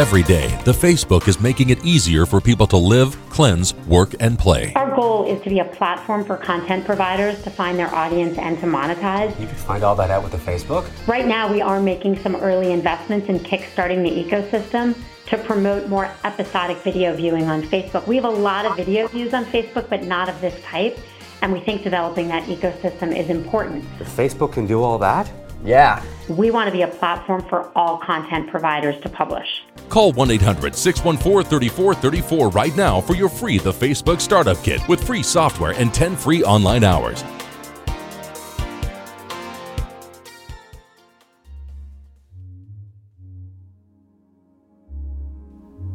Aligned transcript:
Every 0.00 0.22
day, 0.22 0.48
the 0.64 0.72
Facebook 0.72 1.28
is 1.28 1.42
making 1.42 1.68
it 1.68 1.84
easier 1.84 2.24
for 2.24 2.40
people 2.40 2.66
to 2.68 2.76
live, 2.78 3.18
cleanse, 3.28 3.74
work, 3.86 4.14
and 4.18 4.38
play. 4.38 4.72
Our 4.74 4.96
goal 4.96 5.30
is 5.30 5.42
to 5.42 5.50
be 5.50 5.58
a 5.58 5.66
platform 5.66 6.24
for 6.24 6.38
content 6.38 6.86
providers 6.86 7.42
to 7.42 7.50
find 7.50 7.78
their 7.78 7.94
audience 7.94 8.38
and 8.38 8.58
to 8.60 8.64
monetize. 8.64 9.38
You 9.38 9.46
can 9.46 9.56
find 9.56 9.84
all 9.84 9.94
that 9.96 10.10
out 10.10 10.22
with 10.22 10.32
the 10.32 10.38
Facebook? 10.38 10.88
Right 11.06 11.26
now, 11.26 11.52
we 11.52 11.60
are 11.60 11.82
making 11.82 12.18
some 12.20 12.34
early 12.36 12.72
investments 12.72 13.28
in 13.28 13.40
kickstarting 13.40 14.02
the 14.02 14.24
ecosystem 14.24 14.96
to 15.26 15.36
promote 15.36 15.90
more 15.90 16.10
episodic 16.24 16.78
video 16.78 17.14
viewing 17.14 17.50
on 17.50 17.60
Facebook. 17.60 18.06
We 18.06 18.16
have 18.16 18.24
a 18.24 18.30
lot 18.30 18.64
of 18.64 18.76
video 18.76 19.06
views 19.06 19.34
on 19.34 19.44
Facebook, 19.44 19.90
but 19.90 20.04
not 20.04 20.30
of 20.30 20.40
this 20.40 20.58
type. 20.62 20.98
And 21.42 21.52
we 21.52 21.60
think 21.60 21.82
developing 21.82 22.26
that 22.28 22.44
ecosystem 22.44 23.14
is 23.14 23.28
important. 23.28 23.84
If 24.00 24.08
Facebook 24.08 24.54
can 24.54 24.66
do 24.66 24.82
all 24.82 24.96
that? 24.96 25.30
Yeah. 25.62 26.02
We 26.30 26.50
want 26.50 26.68
to 26.68 26.72
be 26.72 26.82
a 26.82 26.88
platform 26.88 27.46
for 27.50 27.70
all 27.76 27.98
content 27.98 28.50
providers 28.50 28.98
to 29.02 29.10
publish. 29.10 29.62
Call 29.90 30.12
1 30.12 30.30
800 30.30 30.74
614 30.74 31.44
3434 31.44 32.50
right 32.50 32.76
now 32.76 33.00
for 33.00 33.14
your 33.14 33.28
free 33.28 33.58
The 33.58 33.72
Facebook 33.72 34.20
Startup 34.20 34.56
Kit 34.62 34.80
with 34.88 35.02
free 35.02 35.22
software 35.22 35.74
and 35.76 35.92
10 35.92 36.16
free 36.16 36.44
online 36.44 36.84
hours. 36.84 37.24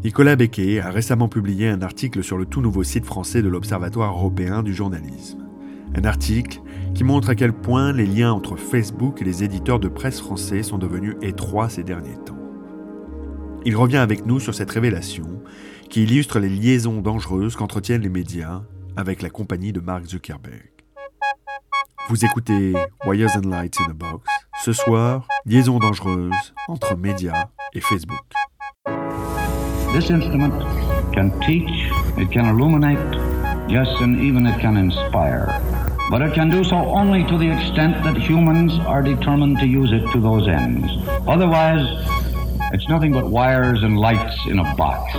Nicolas 0.04 0.36
Becquet 0.36 0.82
a 0.82 0.92
récemment 0.92 1.30
publié 1.30 1.68
un 1.68 1.82
article 1.82 2.22
sur 2.22 2.38
le 2.38 2.46
tout 2.46 2.62
nouveau 2.62 2.84
site 2.84 3.06
français 3.06 3.42
de 3.42 3.48
l'Observatoire 3.48 4.16
européen 4.16 4.62
du 4.62 4.72
journalisme. 4.72 5.40
Un 5.96 6.04
article 6.04 6.62
qui 6.94 7.04
montre 7.04 7.30
à 7.30 7.36
quel 7.36 7.54
point 7.54 7.92
les 7.92 8.06
liens 8.06 8.32
entre 8.32 8.56
Facebook 8.56 9.22
et 9.22 9.26
les 9.26 9.44
éditeurs 9.44 9.80
de 9.80 9.88
presse 9.88 10.20
français 10.20 10.62
sont 10.62 10.78
devenus 10.78 11.16
étroits 11.24 11.70
ces 11.70 11.84
derniers 11.84 12.18
temps. 12.24 12.45
Il 13.68 13.76
revient 13.76 13.98
avec 13.98 14.28
nous 14.28 14.40
sur 14.40 14.54
cette 14.54 14.70
révélation 14.70 15.42
qui 15.90 16.04
illustre 16.04 16.38
les 16.38 16.50
liaisons 16.50 17.02
dangereuses 17.02 17.56
qu'entretiennent 17.56 18.04
les 18.04 18.10
médias 18.10 18.62
avec 18.96 19.24
la 19.24 19.32
compagnie 19.32 19.74
de 19.74 19.80
Mark 19.80 20.06
Zuckerberg. 20.06 20.70
Vous 22.08 22.24
écoutez 22.24 22.74
Wires 23.08 23.36
and 23.36 23.50
Lights 23.50 23.80
in 23.82 23.90
a 23.90 23.94
Box. 23.94 24.30
Ce 24.64 24.72
soir, 24.72 25.28
liaison 25.48 25.80
dangereuse 25.80 26.54
entre 26.68 26.96
médias 26.96 27.50
et 27.74 27.82
Facebook. 27.82 28.34
This 29.94 30.12
instrument 30.12 30.64
can 31.16 31.32
teach, 31.40 31.90
it 32.20 32.30
can 32.32 32.46
illuminate, 32.46 33.00
yes, 33.68 33.88
and 34.00 34.20
even 34.20 34.46
it 34.46 34.60
can 34.62 34.78
inspire. 34.78 35.60
But 36.12 36.22
it 36.22 36.36
can 36.36 36.52
do 36.52 36.64
so 36.64 36.76
only 36.76 37.24
to 37.26 37.38
the 37.40 37.50
extent 37.50 38.04
that 38.04 38.16
humans 38.16 38.74
are 38.86 39.02
determined 39.02 39.58
to 39.58 39.66
use 39.66 39.92
it 39.92 40.06
to 40.12 40.20
those 40.22 40.48
ends. 40.48 40.88
Otherwise, 41.28 41.88
it's 42.76 42.90
nothing 42.90 43.14
but 43.14 43.30
wires 43.30 43.84
and 43.84 43.98
lights 43.98 44.36
in 44.48 44.60
a 44.60 44.76
box. 44.76 45.14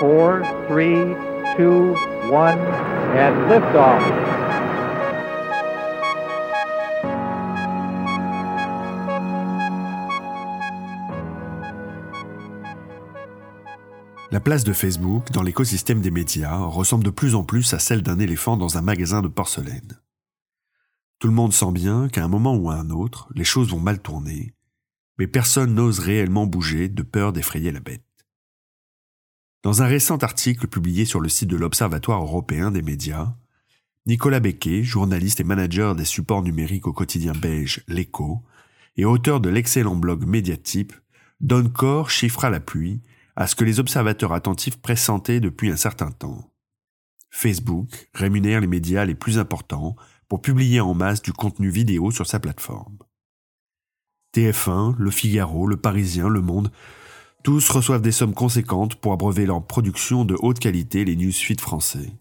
Four, 0.00 0.42
three, 0.66 1.14
two, 1.56 1.94
one, 2.28 2.58
and 3.16 3.48
liftoff. 3.48 4.02
La 14.32 14.40
place 14.40 14.64
de 14.64 14.72
Facebook 14.72 15.30
dans 15.32 15.42
l'écosystème 15.42 16.00
des 16.00 16.10
médias 16.10 16.56
ressemble 16.56 17.04
de 17.04 17.10
plus 17.10 17.34
en 17.36 17.44
plus 17.44 17.74
à 17.74 17.78
celle 17.78 18.02
d'un 18.02 18.18
éléphant 18.18 18.56
dans 18.56 18.76
un 18.76 18.80
magasin 18.80 19.22
de 19.22 19.28
porcelaine. 19.28 20.00
Tout 21.20 21.28
le 21.28 21.34
monde 21.34 21.52
sent 21.52 21.70
bien 21.72 22.08
qu'à 22.08 22.24
un 22.24 22.28
moment 22.28 22.56
ou 22.56 22.70
à 22.70 22.74
un 22.74 22.90
autre, 22.90 23.28
les 23.34 23.44
choses 23.44 23.70
vont 23.70 23.80
mal 23.80 24.00
tourner, 24.00 24.54
mais 25.20 25.26
personne 25.26 25.74
n'ose 25.74 25.98
réellement 25.98 26.46
bouger 26.46 26.88
de 26.88 27.02
peur 27.02 27.34
d'effrayer 27.34 27.70
la 27.70 27.80
bête. 27.80 28.00
Dans 29.62 29.82
un 29.82 29.86
récent 29.86 30.16
article 30.16 30.66
publié 30.66 31.04
sur 31.04 31.20
le 31.20 31.28
site 31.28 31.50
de 31.50 31.58
l'Observatoire 31.58 32.22
européen 32.22 32.70
des 32.70 32.80
médias, 32.80 33.34
Nicolas 34.06 34.40
Becquet, 34.40 34.82
journaliste 34.82 35.38
et 35.38 35.44
manager 35.44 35.94
des 35.94 36.06
supports 36.06 36.42
numériques 36.42 36.86
au 36.86 36.94
quotidien 36.94 37.32
belge 37.32 37.84
L'Echo, 37.86 38.42
et 38.96 39.04
auteur 39.04 39.42
de 39.42 39.50
l'excellent 39.50 39.94
blog 39.94 40.24
Mediatype, 40.24 40.94
donne 41.42 41.70
corps, 41.70 42.08
chiffre 42.08 42.46
à 42.46 42.48
l'appui, 42.48 43.02
à 43.36 43.46
ce 43.46 43.54
que 43.54 43.64
les 43.64 43.78
observateurs 43.78 44.32
attentifs 44.32 44.80
pressentaient 44.80 45.40
depuis 45.40 45.70
un 45.70 45.76
certain 45.76 46.12
temps. 46.12 46.50
Facebook 47.28 48.08
rémunère 48.14 48.62
les 48.62 48.66
médias 48.66 49.04
les 49.04 49.14
plus 49.14 49.38
importants 49.38 49.96
pour 50.28 50.40
publier 50.40 50.80
en 50.80 50.94
masse 50.94 51.20
du 51.20 51.34
contenu 51.34 51.68
vidéo 51.68 52.10
sur 52.10 52.26
sa 52.26 52.40
plateforme. 52.40 52.96
TF1, 54.34 54.96
Le 54.98 55.10
Figaro, 55.10 55.66
Le 55.66 55.76
Parisien, 55.76 56.28
Le 56.28 56.40
Monde, 56.40 56.70
tous 57.42 57.68
reçoivent 57.70 58.02
des 58.02 58.12
sommes 58.12 58.34
conséquentes 58.34 58.96
pour 58.96 59.12
abreuver 59.12 59.46
leur 59.46 59.64
production 59.66 60.24
de 60.24 60.36
haute 60.38 60.58
qualité 60.58 61.04
les 61.04 61.16
newsfeeds 61.16 61.60
français. 61.60 62.12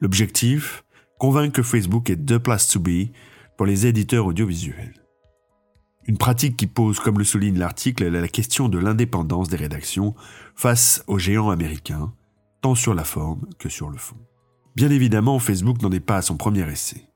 L'objectif? 0.00 0.84
Convaincre 1.18 1.52
que 1.52 1.62
Facebook 1.62 2.08
est 2.08 2.24
the 2.24 2.38
place 2.38 2.68
to 2.68 2.80
be 2.80 3.10
pour 3.58 3.66
les 3.66 3.86
éditeurs 3.86 4.24
audiovisuels. 4.24 4.94
Une 6.06 6.16
pratique 6.16 6.56
qui 6.56 6.66
pose, 6.66 6.98
comme 6.98 7.18
le 7.18 7.24
souligne 7.24 7.58
l'article, 7.58 8.06
la 8.06 8.26
question 8.26 8.70
de 8.70 8.78
l'indépendance 8.78 9.48
des 9.48 9.58
rédactions 9.58 10.14
face 10.56 11.04
aux 11.06 11.18
géants 11.18 11.50
américains, 11.50 12.14
tant 12.62 12.74
sur 12.74 12.94
la 12.94 13.04
forme 13.04 13.46
que 13.58 13.68
sur 13.68 13.90
le 13.90 13.98
fond. 13.98 14.16
Bien 14.76 14.90
évidemment, 14.90 15.38
Facebook 15.38 15.82
n'en 15.82 15.92
est 15.92 16.00
pas 16.00 16.16
à 16.16 16.22
son 16.22 16.36
premier 16.36 16.66
essai. 16.72 17.09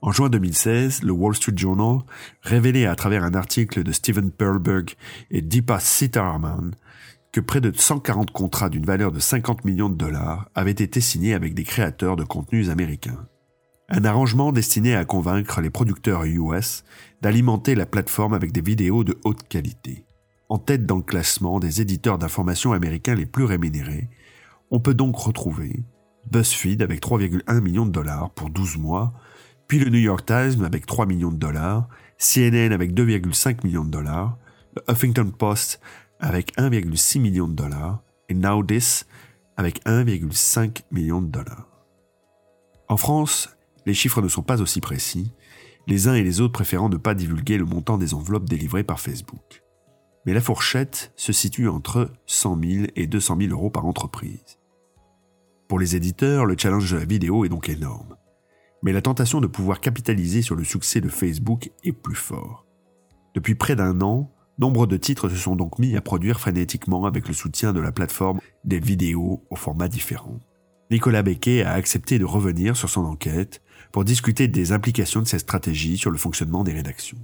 En 0.00 0.12
juin 0.12 0.28
2016, 0.28 1.02
le 1.02 1.10
Wall 1.10 1.34
Street 1.34 1.56
Journal 1.56 1.98
révélait 2.42 2.86
à 2.86 2.94
travers 2.94 3.24
un 3.24 3.34
article 3.34 3.82
de 3.82 3.90
Steven 3.90 4.30
Perlberg 4.30 4.94
et 5.30 5.42
Deepa 5.42 5.80
Sitaraman 5.80 6.74
que 7.32 7.40
près 7.40 7.60
de 7.60 7.72
140 7.74 8.30
contrats 8.30 8.70
d'une 8.70 8.86
valeur 8.86 9.12
de 9.12 9.18
50 9.18 9.64
millions 9.64 9.88
de 9.90 9.96
dollars 9.96 10.48
avaient 10.54 10.70
été 10.70 11.00
signés 11.00 11.34
avec 11.34 11.54
des 11.54 11.64
créateurs 11.64 12.16
de 12.16 12.24
contenus 12.24 12.70
américains. 12.70 13.26
Un 13.88 14.04
arrangement 14.04 14.52
destiné 14.52 14.94
à 14.94 15.04
convaincre 15.04 15.60
les 15.60 15.70
producteurs 15.70 16.24
US 16.24 16.84
d'alimenter 17.20 17.74
la 17.74 17.86
plateforme 17.86 18.34
avec 18.34 18.52
des 18.52 18.60
vidéos 18.60 19.02
de 19.02 19.18
haute 19.24 19.46
qualité. 19.48 20.04
En 20.48 20.58
tête 20.58 20.86
dans 20.86 20.96
le 20.96 21.02
classement 21.02 21.58
des 21.58 21.80
éditeurs 21.80 22.18
d'information 22.18 22.72
américains 22.72 23.14
les 23.14 23.26
plus 23.26 23.44
rémunérés, 23.44 24.08
on 24.70 24.80
peut 24.80 24.94
donc 24.94 25.16
retrouver 25.16 25.84
BuzzFeed 26.30 26.82
avec 26.82 27.02
3,1 27.02 27.60
millions 27.60 27.86
de 27.86 27.90
dollars 27.90 28.30
pour 28.30 28.50
12 28.50 28.78
mois, 28.78 29.12
puis 29.68 29.78
le 29.78 29.90
New 29.90 29.98
York 29.98 30.24
Times 30.26 30.64
avec 30.64 30.86
3 30.86 31.04
millions 31.06 31.30
de 31.30 31.36
dollars, 31.36 31.88
CNN 32.16 32.72
avec 32.72 32.94
2,5 32.94 33.64
millions 33.64 33.84
de 33.84 33.90
dollars, 33.90 34.38
le 34.74 34.82
Huffington 34.90 35.30
Post 35.30 35.80
avec 36.18 36.56
1,6 36.56 37.20
million 37.20 37.46
de 37.46 37.54
dollars 37.54 38.02
et 38.30 38.34
Now 38.34 38.64
This 38.64 39.06
avec 39.56 39.84
1,5 39.84 40.82
million 40.90 41.20
de 41.20 41.28
dollars. 41.28 41.68
En 42.88 42.96
France, 42.96 43.50
les 43.84 43.94
chiffres 43.94 44.22
ne 44.22 44.28
sont 44.28 44.42
pas 44.42 44.62
aussi 44.62 44.80
précis, 44.80 45.32
les 45.86 46.08
uns 46.08 46.14
et 46.14 46.24
les 46.24 46.40
autres 46.40 46.52
préférant 46.54 46.88
ne 46.88 46.96
pas 46.96 47.14
divulguer 47.14 47.58
le 47.58 47.64
montant 47.66 47.98
des 47.98 48.14
enveloppes 48.14 48.48
délivrées 48.48 48.84
par 48.84 49.00
Facebook. 49.00 49.62
Mais 50.24 50.32
la 50.32 50.40
fourchette 50.40 51.12
se 51.16 51.32
situe 51.32 51.68
entre 51.68 52.10
100 52.26 52.58
000 52.62 52.86
et 52.96 53.06
200 53.06 53.36
000 53.40 53.52
euros 53.52 53.70
par 53.70 53.86
entreprise. 53.86 54.58
Pour 55.68 55.78
les 55.78 55.94
éditeurs, 55.94 56.46
le 56.46 56.56
challenge 56.56 56.90
de 56.90 56.98
la 56.98 57.04
vidéo 57.04 57.44
est 57.44 57.50
donc 57.50 57.68
énorme. 57.68 58.16
Mais 58.82 58.92
la 58.92 59.02
tentation 59.02 59.40
de 59.40 59.46
pouvoir 59.46 59.80
capitaliser 59.80 60.42
sur 60.42 60.54
le 60.54 60.64
succès 60.64 61.00
de 61.00 61.08
Facebook 61.08 61.70
est 61.84 61.92
plus 61.92 62.14
fort. 62.14 62.66
Depuis 63.34 63.54
près 63.54 63.76
d'un 63.76 64.00
an, 64.00 64.32
nombre 64.58 64.86
de 64.86 64.96
titres 64.96 65.28
se 65.28 65.36
sont 65.36 65.56
donc 65.56 65.78
mis 65.78 65.96
à 65.96 66.00
produire 66.00 66.40
frénétiquement 66.40 67.04
avec 67.04 67.28
le 67.28 67.34
soutien 67.34 67.72
de 67.72 67.80
la 67.80 67.92
plateforme 67.92 68.40
des 68.64 68.80
vidéos 68.80 69.44
au 69.50 69.56
format 69.56 69.88
différents. 69.88 70.40
Nicolas 70.90 71.22
Becquet 71.22 71.62
a 71.62 71.72
accepté 71.72 72.18
de 72.18 72.24
revenir 72.24 72.76
sur 72.76 72.88
son 72.88 73.04
enquête 73.04 73.62
pour 73.92 74.04
discuter 74.04 74.48
des 74.48 74.72
implications 74.72 75.20
de 75.20 75.26
cette 75.26 75.40
stratégie 75.40 75.98
sur 75.98 76.10
le 76.10 76.18
fonctionnement 76.18 76.64
des 76.64 76.72
rédactions. 76.72 77.18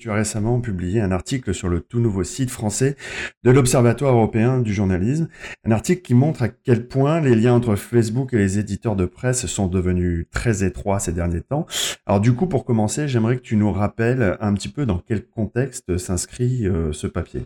Tu 0.00 0.10
as 0.10 0.14
récemment 0.14 0.62
publié 0.62 1.02
un 1.02 1.12
article 1.12 1.52
sur 1.52 1.68
le 1.68 1.80
tout 1.80 2.00
nouveau 2.00 2.24
site 2.24 2.48
français 2.48 2.96
de 3.44 3.50
l'Observatoire 3.50 4.14
européen 4.14 4.58
du 4.58 4.72
journalisme, 4.72 5.28
un 5.66 5.72
article 5.72 6.00
qui 6.00 6.14
montre 6.14 6.42
à 6.42 6.48
quel 6.48 6.88
point 6.88 7.20
les 7.20 7.34
liens 7.34 7.52
entre 7.52 7.76
Facebook 7.76 8.32
et 8.32 8.38
les 8.38 8.58
éditeurs 8.58 8.96
de 8.96 9.04
presse 9.04 9.44
sont 9.44 9.66
devenus 9.66 10.24
très 10.30 10.64
étroits 10.64 11.00
ces 11.00 11.12
derniers 11.12 11.42
temps. 11.42 11.66
Alors 12.06 12.22
du 12.22 12.32
coup, 12.32 12.46
pour 12.46 12.64
commencer, 12.64 13.08
j'aimerais 13.08 13.36
que 13.36 13.42
tu 13.42 13.56
nous 13.56 13.70
rappelles 13.70 14.38
un 14.40 14.54
petit 14.54 14.70
peu 14.70 14.86
dans 14.86 15.00
quel 15.06 15.26
contexte 15.26 15.98
s'inscrit 15.98 16.66
euh, 16.66 16.94
ce 16.94 17.06
papier. 17.06 17.44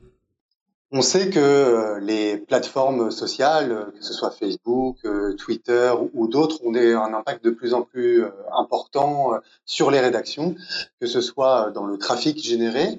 On 0.93 1.03
sait 1.03 1.31
que 1.31 1.41
euh, 1.41 1.99
les 2.01 2.37
plateformes 2.37 3.11
sociales, 3.11 3.73
euh, 3.73 3.91
que 3.91 4.05
ce 4.05 4.13
soit 4.13 4.31
Facebook, 4.31 4.99
euh, 5.05 5.35
Twitter 5.35 5.93
ou 6.13 6.29
d'autres, 6.29 6.65
ont 6.65 6.75
un 6.75 7.15
impact 7.15 7.45
de 7.45 7.51
plus 7.51 7.75
en 7.75 7.83
plus 7.83 8.25
important 8.53 9.33
sur 9.65 9.91
les 9.91 10.01
rédactions, 10.01 10.55
que 11.01 11.07
ce 11.07 11.21
soit 11.21 11.71
dans 11.73 11.87
le 11.87 11.99
trafic 11.99 12.39
généré 12.39 12.99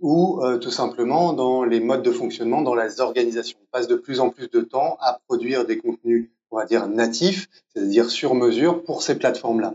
ou 0.00 0.40
tout 0.60 0.70
simplement 0.70 1.32
dans 1.32 1.64
les 1.64 1.80
modes 1.80 2.02
de 2.02 2.10
fonctionnement 2.10 2.62
dans 2.62 2.74
les 2.74 3.00
organisations. 3.00 3.58
On 3.62 3.70
passe 3.70 3.88
de 3.88 3.96
plus 3.96 4.20
en 4.20 4.30
plus 4.30 4.48
de 4.48 4.60
temps 4.60 4.96
à 5.00 5.20
produire 5.26 5.66
des 5.66 5.78
contenus 5.78 6.30
on 6.50 6.56
va 6.56 6.64
dire 6.64 6.88
natifs, 6.88 7.48
c'est-à-dire 7.72 8.10
sur 8.10 8.34
mesure 8.34 8.82
pour 8.82 9.02
ces 9.02 9.16
plateformes-là. 9.16 9.74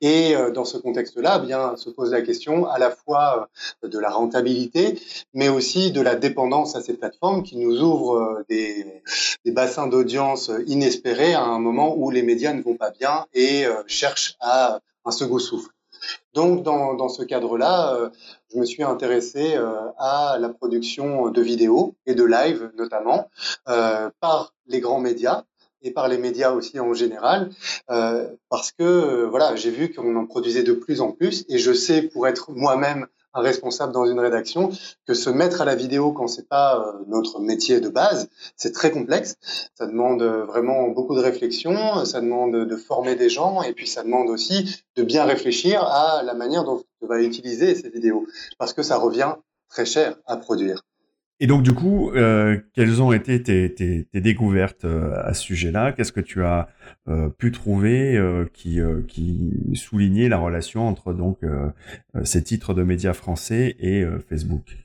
Et 0.00 0.34
euh, 0.34 0.50
dans 0.50 0.64
ce 0.64 0.78
contexte-là, 0.78 1.40
eh 1.42 1.46
bien 1.46 1.76
se 1.76 1.90
pose 1.90 2.12
la 2.12 2.22
question 2.22 2.66
à 2.66 2.78
la 2.78 2.90
fois 2.90 3.48
euh, 3.84 3.88
de 3.88 3.98
la 3.98 4.10
rentabilité, 4.10 4.98
mais 5.34 5.48
aussi 5.48 5.90
de 5.92 6.00
la 6.00 6.16
dépendance 6.16 6.76
à 6.76 6.80
ces 6.80 6.94
plateformes 6.94 7.42
qui 7.42 7.56
nous 7.56 7.80
ouvrent 7.82 8.16
euh, 8.16 8.44
des, 8.48 9.02
des 9.44 9.52
bassins 9.52 9.86
d'audience 9.86 10.50
inespérés 10.66 11.34
à 11.34 11.44
un 11.44 11.58
moment 11.58 11.94
où 11.96 12.10
les 12.10 12.22
médias 12.22 12.54
ne 12.54 12.62
vont 12.62 12.76
pas 12.76 12.90
bien 12.90 13.26
et 13.34 13.64
cherchent 13.86 14.36
à 14.40 14.80
un 15.04 15.10
second 15.10 15.38
souffle. 15.38 15.70
Donc, 16.34 16.62
dans, 16.62 17.08
ce 17.08 17.22
cadre-là, 17.22 18.10
je 18.52 18.58
me 18.58 18.64
suis 18.64 18.82
intéressé 18.82 19.56
à 19.98 20.36
la 20.40 20.48
production 20.48 21.30
de 21.30 21.42
vidéos 21.42 21.94
et 22.06 22.14
de 22.14 22.24
live 22.24 22.70
notamment 22.76 23.30
par 23.64 24.54
les 24.66 24.80
grands 24.80 25.00
médias 25.00 25.44
et 25.82 25.90
par 25.90 26.08
les 26.08 26.18
médias 26.18 26.52
aussi 26.52 26.80
en 26.80 26.94
général, 26.94 27.50
euh, 27.90 28.28
parce 28.48 28.72
que 28.72 28.82
euh, 28.82 29.26
voilà, 29.28 29.56
j'ai 29.56 29.70
vu 29.70 29.92
qu'on 29.92 30.16
en 30.16 30.26
produisait 30.26 30.62
de 30.62 30.72
plus 30.72 31.00
en 31.00 31.12
plus, 31.12 31.44
et 31.48 31.58
je 31.58 31.72
sais 31.72 32.02
pour 32.02 32.26
être 32.26 32.50
moi-même 32.50 33.06
responsable 33.38 33.92
dans 33.92 34.06
une 34.06 34.20
rédaction 34.20 34.70
que 35.06 35.14
se 35.14 35.30
mettre 35.30 35.60
à 35.60 35.64
la 35.64 35.74
vidéo 35.74 36.12
quand 36.12 36.28
c'est 36.28 36.48
pas 36.48 36.78
euh, 36.78 37.04
notre 37.06 37.40
métier 37.40 37.80
de 37.80 37.88
base, 37.88 38.28
c'est 38.56 38.72
très 38.72 38.90
complexe. 38.90 39.36
Ça 39.74 39.86
demande 39.86 40.22
vraiment 40.22 40.88
beaucoup 40.88 41.14
de 41.14 41.20
réflexion, 41.20 42.04
ça 42.04 42.20
demande 42.20 42.54
de 42.54 42.76
former 42.76 43.14
des 43.14 43.28
gens, 43.28 43.62
et 43.62 43.72
puis 43.72 43.86
ça 43.86 44.02
demande 44.02 44.28
aussi 44.28 44.82
de 44.96 45.02
bien 45.02 45.24
réfléchir 45.24 45.82
à 45.82 46.22
la 46.22 46.34
manière 46.34 46.64
dont 46.64 46.82
on 47.00 47.06
va 47.06 47.20
utiliser 47.20 47.74
ces 47.74 47.88
vidéos, 47.88 48.26
parce 48.58 48.72
que 48.72 48.82
ça 48.82 48.96
revient 48.96 49.34
très 49.68 49.84
cher 49.84 50.16
à 50.26 50.36
produire. 50.36 50.82
Et 51.40 51.46
donc, 51.46 51.62
du 51.62 51.72
coup, 51.72 52.10
euh, 52.10 52.58
quelles 52.74 53.00
ont 53.00 53.12
été 53.12 53.40
tes, 53.42 53.72
tes, 53.72 54.04
tes 54.04 54.20
découvertes 54.20 54.84
euh, 54.84 55.22
à 55.22 55.34
ce 55.34 55.42
sujet-là? 55.42 55.92
Qu'est-ce 55.92 56.10
que 56.10 56.20
tu 56.20 56.42
as 56.44 56.68
euh, 57.06 57.28
pu 57.28 57.52
trouver 57.52 58.20
qui, 58.52 58.80
qui 59.06 59.52
soulignait 59.74 60.28
la 60.28 60.38
relation 60.38 60.88
entre 60.88 61.12
donc 61.12 61.38
ces 62.24 62.42
titres 62.42 62.74
de 62.74 62.82
médias 62.82 63.12
français 63.12 63.76
et 63.78 64.04
Facebook? 64.28 64.76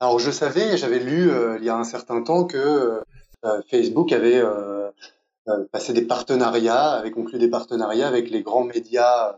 Alors, 0.00 0.18
je 0.18 0.30
savais, 0.30 0.78
j'avais 0.78 1.00
lu 1.00 1.30
il 1.58 1.64
y 1.64 1.68
a 1.68 1.76
un 1.76 1.84
certain 1.84 2.22
temps 2.22 2.44
que 2.44 3.00
Facebook 3.70 4.12
avait 4.12 4.42
passé 5.70 5.92
des 5.92 6.02
partenariats, 6.02 6.92
avait 6.92 7.10
conclu 7.10 7.38
des 7.38 7.48
partenariats 7.48 8.08
avec 8.08 8.30
les 8.30 8.42
grands 8.42 8.64
médias 8.64 9.36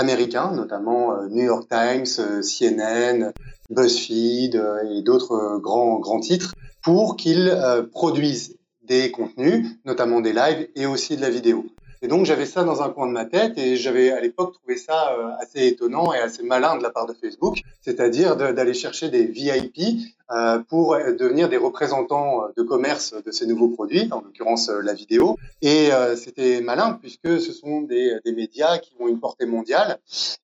américains, 0.00 0.52
notamment 0.52 1.22
New 1.28 1.44
York 1.44 1.68
Times, 1.68 2.42
CNN, 2.42 3.32
BuzzFeed 3.70 4.56
euh, 4.56 4.82
et 4.90 5.02
d'autres 5.02 5.32
euh, 5.32 5.58
grands, 5.58 5.98
grands 5.98 6.20
titres, 6.20 6.54
pour 6.82 7.16
qu'ils 7.16 7.48
euh, 7.48 7.82
produisent 7.82 8.58
des 8.82 9.10
contenus, 9.10 9.66
notamment 9.84 10.20
des 10.20 10.32
lives 10.32 10.68
et 10.74 10.86
aussi 10.86 11.16
de 11.16 11.22
la 11.22 11.30
vidéo. 11.30 11.64
Et 12.02 12.08
donc 12.08 12.24
j'avais 12.24 12.46
ça 12.46 12.64
dans 12.64 12.80
un 12.82 12.88
coin 12.88 13.06
de 13.06 13.12
ma 13.12 13.26
tête 13.26 13.58
et 13.58 13.76
j'avais 13.76 14.10
à 14.10 14.20
l'époque 14.20 14.54
trouvé 14.54 14.78
ça 14.78 15.12
euh, 15.12 15.32
assez 15.38 15.66
étonnant 15.66 16.14
et 16.14 16.18
assez 16.18 16.42
malin 16.42 16.78
de 16.78 16.82
la 16.82 16.88
part 16.88 17.06
de 17.06 17.12
Facebook, 17.12 17.60
c'est-à-dire 17.82 18.36
d'aller 18.36 18.72
chercher 18.72 19.10
des 19.10 19.26
VIP 19.26 19.98
euh, 20.30 20.60
pour 20.60 20.96
devenir 20.96 21.50
des 21.50 21.58
représentants 21.58 22.46
de 22.56 22.62
commerce 22.62 23.14
de 23.22 23.30
ces 23.30 23.46
nouveaux 23.46 23.68
produits, 23.68 24.08
en 24.12 24.22
l'occurrence 24.22 24.70
euh, 24.70 24.80
la 24.80 24.94
vidéo. 24.94 25.36
Et 25.60 25.90
c'était 26.16 26.62
malin 26.62 26.98
puisque 26.98 27.38
ce 27.38 27.52
sont 27.52 27.82
des, 27.82 28.18
des, 28.24 28.32
médias 28.32 28.78
qui 28.78 28.94
ont 28.98 29.08
une 29.08 29.20
portée 29.20 29.44
mondiale 29.44 29.98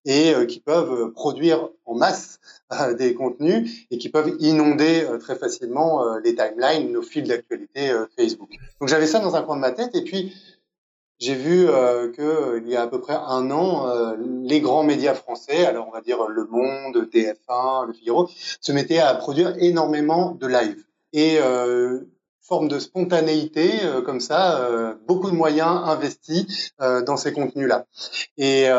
et 0.05 0.33
qui 0.47 0.59
peuvent 0.59 1.11
produire 1.11 1.69
en 1.85 1.95
masse 1.95 2.39
des 2.99 3.15
contenus 3.15 3.87
et 3.89 3.97
qui 3.97 4.09
peuvent 4.09 4.35
inonder 4.39 5.07
très 5.19 5.35
facilement 5.35 6.17
les 6.17 6.35
timelines, 6.35 6.91
nos 6.91 7.01
fils 7.01 7.27
d'actualité 7.27 7.91
Facebook. 8.15 8.49
Donc 8.79 8.89
j'avais 8.89 9.07
ça 9.07 9.19
dans 9.19 9.35
un 9.35 9.41
coin 9.41 9.55
de 9.55 9.61
ma 9.61 9.71
tête 9.71 9.95
et 9.95 10.03
puis 10.03 10.33
j'ai 11.19 11.33
vu 11.33 11.67
euh, 11.67 12.11
que 12.11 12.21
euh, 12.21 12.61
il 12.63 12.69
y 12.69 12.75
a 12.75 12.83
à 12.83 12.87
peu 12.87 13.01
près 13.01 13.15
un 13.15 13.49
an, 13.49 13.87
euh, 13.87 14.15
les 14.43 14.61
grands 14.61 14.83
médias 14.83 15.15
français, 15.15 15.65
alors 15.65 15.87
on 15.87 15.91
va 15.91 16.01
dire 16.01 16.27
Le 16.27 16.45
Monde, 16.45 17.09
TF1, 17.11 17.87
Le 17.87 17.93
Figaro, 17.93 18.29
se 18.61 18.71
mettaient 18.71 18.99
à 18.99 19.15
produire 19.15 19.55
énormément 19.57 20.31
de 20.31 20.47
live 20.47 20.83
et 21.13 21.37
euh, 21.39 22.01
forme 22.41 22.67
de 22.67 22.79
spontanéité 22.79 23.71
comme 24.05 24.21
ça, 24.21 24.95
beaucoup 25.05 25.29
de 25.29 25.35
moyens 25.35 25.81
investis 25.83 26.71
dans 26.79 27.17
ces 27.17 27.33
contenus-là. 27.33 27.85
Et 28.37 28.69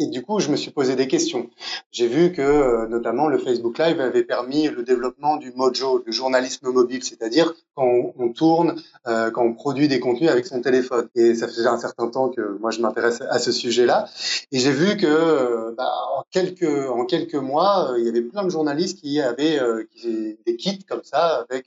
et 0.00 0.06
du 0.06 0.22
coup, 0.22 0.40
je 0.40 0.50
me 0.50 0.56
suis 0.56 0.70
posé 0.70 0.96
des 0.96 1.06
questions. 1.06 1.50
J'ai 1.92 2.06
vu 2.06 2.32
que, 2.32 2.40
euh, 2.40 2.88
notamment, 2.88 3.28
le 3.28 3.36
Facebook 3.36 3.78
Live 3.78 4.00
avait 4.00 4.24
permis 4.24 4.68
le 4.68 4.82
développement 4.82 5.36
du 5.36 5.52
mojo, 5.52 5.98
du 5.98 6.10
journalisme 6.10 6.70
mobile, 6.70 7.04
c'est-à-dire 7.04 7.52
quand 7.74 8.14
on, 8.18 8.32
tourne, 8.32 8.80
euh, 9.06 9.30
quand 9.30 9.44
on 9.44 9.52
produit 9.52 9.88
des 9.88 10.00
contenus 10.00 10.30
avec 10.30 10.46
son 10.46 10.62
téléphone. 10.62 11.06
Et 11.14 11.34
ça 11.34 11.48
faisait 11.48 11.66
un 11.66 11.78
certain 11.78 12.08
temps 12.08 12.30
que 12.30 12.40
moi, 12.60 12.70
je 12.70 12.80
m'intéresse 12.80 13.20
à 13.28 13.38
ce 13.38 13.52
sujet-là. 13.52 14.06
Et 14.52 14.58
j'ai 14.58 14.72
vu 14.72 14.96
que, 14.96 15.06
euh, 15.06 15.74
bah, 15.76 15.92
en 16.16 16.24
quelques 16.30 16.88
en 16.88 17.04
quelques 17.04 17.34
mois, 17.34 17.92
il 17.98 18.04
y 18.06 18.08
avait 18.08 18.22
plein 18.22 18.44
de 18.44 18.50
journalistes 18.50 19.00
qui 19.00 19.20
avaient 19.20 19.60
des 20.02 20.56
kits 20.56 20.82
comme 20.88 21.04
ça, 21.04 21.44
avec 21.48 21.66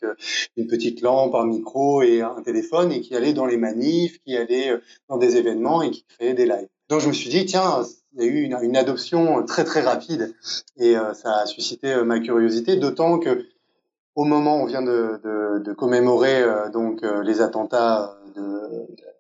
une 0.58 0.66
petite 0.66 1.02
lampe, 1.02 1.36
un 1.36 1.46
micro 1.46 2.02
et 2.02 2.22
un 2.22 2.42
téléphone, 2.44 2.92
et 2.92 3.02
qui 3.02 3.16
allaient 3.16 3.34
dans 3.34 3.46
les 3.46 3.58
manifs, 3.58 4.20
qui 4.24 4.36
allaient 4.36 4.80
dans 5.08 5.18
des 5.18 5.38
événements 5.38 5.84
et 5.84 5.92
qui 5.92 6.04
créaient 6.06 6.34
des 6.34 6.48
lives. 6.48 6.73
Donc 6.90 7.02
je 7.02 7.08
me 7.08 7.14
suis 7.14 7.30
dit, 7.30 7.46
tiens, 7.46 7.84
il 8.16 8.24
y 8.24 8.28
a 8.28 8.32
eu 8.32 8.42
une, 8.44 8.78
adoption 8.78 9.44
très 9.44 9.64
très 9.64 9.82
rapide 9.82 10.36
et 10.78 10.96
euh, 10.98 11.14
ça 11.14 11.40
a 11.40 11.46
suscité 11.46 11.94
euh, 11.94 12.04
ma 12.04 12.20
curiosité, 12.20 12.76
d'autant 12.76 13.20
que 13.20 13.48
au 14.16 14.26
moment 14.26 14.58
où 14.58 14.64
on 14.64 14.66
vient 14.66 14.84
de, 14.84 15.74
commémorer 15.74 16.42
euh, 16.42 16.70
donc 16.70 17.02
les 17.24 17.42
attentats 17.42 18.16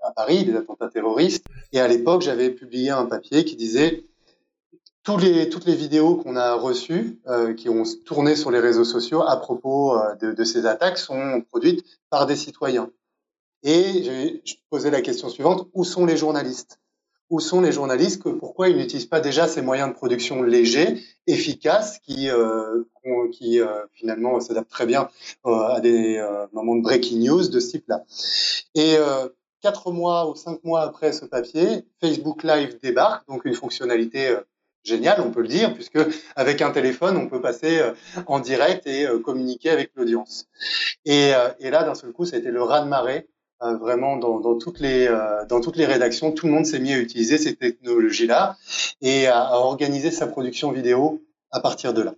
à 0.04 0.12
Paris, 0.12 0.44
des 0.44 0.56
attentats 0.56 0.89
terroristes, 0.89 1.45
et 1.71 1.80
à 1.80 1.88
l'époque 1.88 2.21
j'avais 2.21 2.50
publié 2.50 2.92
un 2.92 3.06
papier 3.06 3.45
qui 3.45 3.56
disait 3.56 4.04
tous 5.04 5.18
les, 5.18 5.50
toutes 5.50 5.65
les 5.65 5.75
vidéos 5.75 6.15
qu'on 6.15 6.36
a 6.36 6.54
reçues, 6.54 7.19
qui 7.57 7.69
ont 7.69 7.83
tourné 8.06 8.36
sur 8.36 8.51
les 8.51 8.60
réseaux 8.60 8.86
sociaux 8.86 9.21
à 9.24 9.38
propos 9.38 9.98
de, 10.21 10.44
ces 10.44 10.65
attaques, 10.65 10.98
sont 10.98 11.42
produites 11.50 11.83
par 12.10 12.25
des 12.25 12.36
citoyens. 12.36 12.89
Et 13.63 14.42
je 14.45 14.54
posais 14.69 14.92
la 14.92 15.01
question 15.01 15.30
suivante 15.30 15.68
où 15.74 15.83
sont 15.83 16.06
les 16.06 16.18
journalistes? 16.18 16.80
Où 17.30 17.40
sont 17.40 17.62
les 17.62 17.72
journalistes, 17.72 18.22
pourquoi 18.40 18.70
ils 18.70 18.78
n'utilisent 18.78 19.08
pas 19.08 19.20
déjà 19.20 19.48
ces 19.48 19.62
moyens 19.62 19.90
de 19.90 19.96
production 19.96 20.44
légers, 20.44 21.02
efficaces, 21.28 22.00
qui, 22.00 22.30
euh, 22.30 22.84
qui 23.31 23.60
euh, 23.60 23.86
finalement 23.94 24.40
s'adaptent 24.40 24.70
très 24.70 24.86
bien 24.86 25.10
euh, 25.46 25.75
à 25.75 25.80
des 25.80 26.18
euh, 26.18 26.46
moments 26.54 26.75
de 26.75 26.81
breaking 26.81 27.20
news 27.25 27.48
de 27.48 27.60
ce 27.60 27.72
type-là. 27.72 28.04
Et 28.75 28.96
euh, 28.98 29.28
quatre 29.62 29.92
mois 29.92 30.30
ou 30.30 30.36
cinq 30.36 30.64
mois 30.64 30.81
après 30.81 31.12
ce 31.12 31.25
papier, 31.25 31.86
Facebook 32.02 32.44
Live 32.44 32.80
débarque, 32.82 33.27
donc 33.27 33.46
une 33.46 33.56
fonctionnalité 33.56 34.27
euh, 34.27 34.42
géniale, 34.84 35.22
on 35.25 35.32
peut 35.32 35.42
le 35.42 35.48
dire, 35.48 35.74
puisque 35.74 36.00
avec 36.36 36.62
un 36.62 36.72
téléphone, 36.72 37.15
on 37.15 37.30
peut 37.30 37.39
passer 37.39 37.82
en 38.27 38.42
direct 38.42 38.86
et 38.86 39.08
communiquer 39.24 39.70
avec 39.70 39.92
l'audience. 39.96 40.46
Et, 41.06 41.32
et, 41.60 41.70
là, 41.70 41.86
d'un 41.86 41.96
seul 41.96 42.12
coup, 42.12 42.25
ça 42.25 42.36
a 42.36 42.39
été 42.39 42.51
le 42.51 42.62
raz-de-marée 42.62 43.30
euh, 43.63 43.77
vraiment 43.77 44.17
dans, 44.17 44.58
toutes 44.58 44.79
les 44.79 45.08
euh, 45.08 45.46
dans 45.46 45.62
toutes 45.62 45.77
les 45.77 45.86
rédactions, 45.86 46.32
tout 46.32 46.48
le 46.48 46.51
monde 46.53 46.65
s'est 46.65 46.79
mis 46.79 46.93
à 46.93 46.98
utiliser 46.98 47.38
ces 47.38 47.55
technologies-là 47.55 48.58
et 49.01 49.27
à, 49.27 49.53
organiser 49.53 50.12
sa 50.12 50.27
production 50.27 50.72
vidéo 50.72 51.22
à 51.51 51.60
partir 51.60 51.93
de 51.93 52.01
là. 52.01 52.13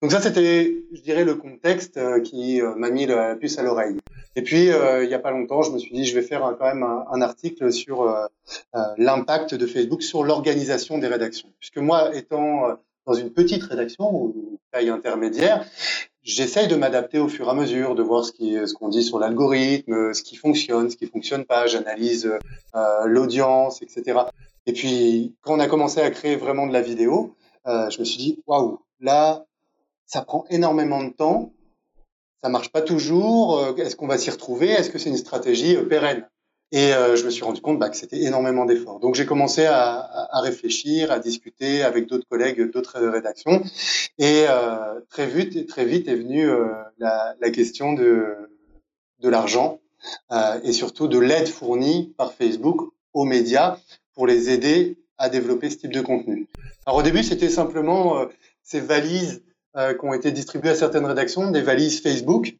Donc 0.00 0.12
ça, 0.12 0.22
c'était, 0.22 0.74
je 0.92 1.00
dirais, 1.02 1.24
le 1.24 1.34
contexte 1.34 1.98
euh, 1.98 2.20
qui 2.20 2.62
m'a 2.76 2.90
mis 2.90 3.04
la 3.04 3.36
puce 3.36 3.58
à 3.58 3.62
l'oreille. 3.62 3.96
Et 4.36 4.42
puis, 4.42 4.66
il 4.66 5.08
n'y 5.08 5.14
a 5.14 5.18
pas 5.18 5.30
longtemps, 5.30 5.62
je 5.62 5.70
me 5.70 5.78
suis 5.78 5.94
dit, 5.94 6.04
je 6.04 6.14
vais 6.14 6.22
faire 6.22 6.54
quand 6.58 6.66
même 6.66 6.82
un, 6.82 7.22
article 7.22 7.72
sur 7.72 8.14
l'impact 8.98 9.54
de 9.54 9.66
Facebook 9.66 10.02
sur 10.02 10.24
l'organisation 10.24 10.98
des 10.98 11.06
rédactions. 11.06 11.48
Puisque 11.58 11.78
moi, 11.78 12.14
étant 12.14 12.76
dans 13.06 13.14
une 13.14 13.30
petite 13.30 13.62
rédaction 13.62 14.12
ou 14.12 14.58
taille 14.72 14.90
intermédiaire, 14.90 15.64
j'essaye 16.22 16.68
de 16.68 16.74
m'adapter 16.74 17.18
au 17.18 17.28
fur 17.28 17.46
et 17.46 17.50
à 17.50 17.54
mesure, 17.54 17.94
de 17.94 18.02
voir 18.02 18.24
ce 18.24 18.74
qu'on 18.74 18.88
dit 18.88 19.02
sur 19.02 19.18
l'algorithme, 19.18 20.12
ce 20.12 20.22
qui 20.22 20.36
fonctionne, 20.36 20.90
ce 20.90 20.96
qui 20.96 21.06
fonctionne 21.06 21.44
pas. 21.44 21.66
J'analyse 21.66 22.30
euh, 22.74 23.06
l'audience, 23.06 23.80
etc. 23.80 24.20
Et 24.66 24.72
puis, 24.72 25.34
quand 25.42 25.54
on 25.54 25.60
a 25.60 25.68
commencé 25.68 26.00
à 26.00 26.10
créer 26.10 26.36
vraiment 26.36 26.66
de 26.66 26.72
la 26.72 26.82
vidéo, 26.82 27.34
euh, 27.66 27.88
je 27.90 28.00
me 28.00 28.04
suis 28.04 28.18
dit, 28.18 28.42
waouh, 28.46 28.80
là, 29.00 29.46
ça 30.04 30.22
prend 30.22 30.44
énormément 30.50 31.02
de 31.02 31.10
temps. 31.10 31.52
Ça 32.42 32.48
marche 32.48 32.70
pas 32.70 32.82
toujours. 32.82 33.58
Euh, 33.58 33.74
est-ce 33.76 33.96
qu'on 33.96 34.08
va 34.08 34.18
s'y 34.18 34.30
retrouver 34.30 34.68
Est-ce 34.68 34.90
que 34.90 34.98
c'est 34.98 35.10
une 35.10 35.16
stratégie 35.16 35.76
pérenne? 35.88 36.28
Et 36.72 36.92
euh, 36.92 37.16
je 37.16 37.24
me 37.24 37.30
suis 37.30 37.44
rendu 37.44 37.60
compte 37.60 37.78
bah, 37.78 37.88
que 37.88 37.96
c'était 37.96 38.22
énormément 38.22 38.64
d'efforts. 38.64 38.98
Donc 38.98 39.14
j'ai 39.14 39.26
commencé 39.26 39.66
à, 39.66 39.98
à, 40.30 40.40
réfléchir, 40.40 41.12
à 41.12 41.18
discuter 41.18 41.82
avec 41.82 42.06
d'autres 42.06 42.26
collègues 42.28 42.70
d'autres 42.72 43.00
rédactions. 43.00 43.62
Et 44.18 44.44
euh, 44.48 45.00
très 45.08 45.26
vite, 45.26 45.66
très 45.68 45.84
vite 45.84 46.08
est 46.08 46.16
venue 46.16 46.48
euh, 46.48 46.66
la, 46.98 47.34
la, 47.40 47.50
question 47.50 47.92
de, 47.92 48.34
de 49.20 49.28
l'argent 49.28 49.78
euh, 50.32 50.60
et 50.64 50.72
surtout 50.72 51.06
de 51.08 51.18
l'aide 51.18 51.48
fournie 51.48 52.14
par 52.16 52.32
Facebook 52.32 52.92
aux 53.12 53.24
médias 53.24 53.78
pour 54.14 54.26
les 54.26 54.50
aider 54.50 54.98
à 55.18 55.28
développer 55.28 55.70
ce 55.70 55.76
type 55.76 55.92
de 55.92 56.00
contenu. 56.00 56.48
Alors 56.84 56.98
au 56.98 57.02
début, 57.02 57.22
c'était 57.22 57.48
simplement 57.48 58.18
euh, 58.18 58.26
ces 58.62 58.80
valises 58.80 59.42
qui 60.00 60.06
ont 60.06 60.14
été 60.14 60.32
distribuées 60.32 60.70
à 60.70 60.74
certaines 60.74 61.04
rédactions, 61.04 61.50
des 61.50 61.60
valises 61.60 62.00
Facebook 62.00 62.56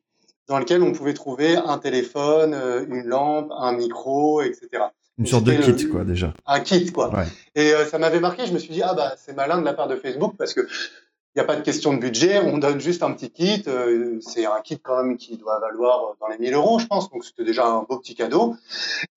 dans 0.49 0.59
lequel 0.59 0.83
on 0.83 0.93
pouvait 0.93 1.15
trouver 1.15 1.57
un 1.57 1.79
téléphone, 1.79 2.55
euh, 2.55 2.85
une 2.89 3.07
lampe, 3.07 3.51
un 3.57 3.73
micro, 3.73 4.43
etc. 4.43 4.85
Une 5.19 5.27
sorte 5.27 5.45
de 5.45 5.55
kit, 5.55 5.89
quoi, 5.89 6.05
déjà. 6.05 6.35
Un 6.47 6.61
kit, 6.61 6.93
quoi. 6.93 7.15
Ouais. 7.15 7.25
Et 7.55 7.73
euh, 7.73 7.87
ça 7.87 7.99
m'avait 7.99 8.21
marqué. 8.21 8.47
Je 8.47 8.53
me 8.53 8.59
suis 8.59 8.73
dit, 8.73 8.83
ah 8.83 8.95
bah 8.95 9.15
c'est 9.17 9.35
malin 9.35 9.59
de 9.61 9.65
la 9.65 9.73
part 9.73 9.89
de 9.89 9.97
Facebook 9.97 10.35
parce 10.37 10.53
que 10.53 10.69
il 11.37 11.41
n'y 11.41 11.43
a 11.43 11.45
pas 11.45 11.57
de 11.57 11.61
question 11.61 11.93
de 11.93 11.99
budget, 11.99 12.39
on 12.39 12.57
donne 12.57 12.81
juste 12.81 13.03
un 13.03 13.13
petit 13.13 13.31
kit. 13.31 13.63
euh, 13.67 14.19
c'est 14.23 14.47
un 14.47 14.59
kit 14.65 14.79
quand 14.79 15.05
même 15.05 15.19
qui 15.19 15.37
doit 15.37 15.59
valoir 15.59 16.15
dans 16.19 16.29
les 16.29 16.39
1000 16.39 16.55
euros, 16.55 16.79
je 16.79 16.87
pense. 16.87 17.11
Donc 17.11 17.27
c'était 17.27 17.45
déjà 17.45 17.67
un 17.67 17.83
beau 17.83 17.99
petit 17.99 18.15
cadeau. 18.15 18.57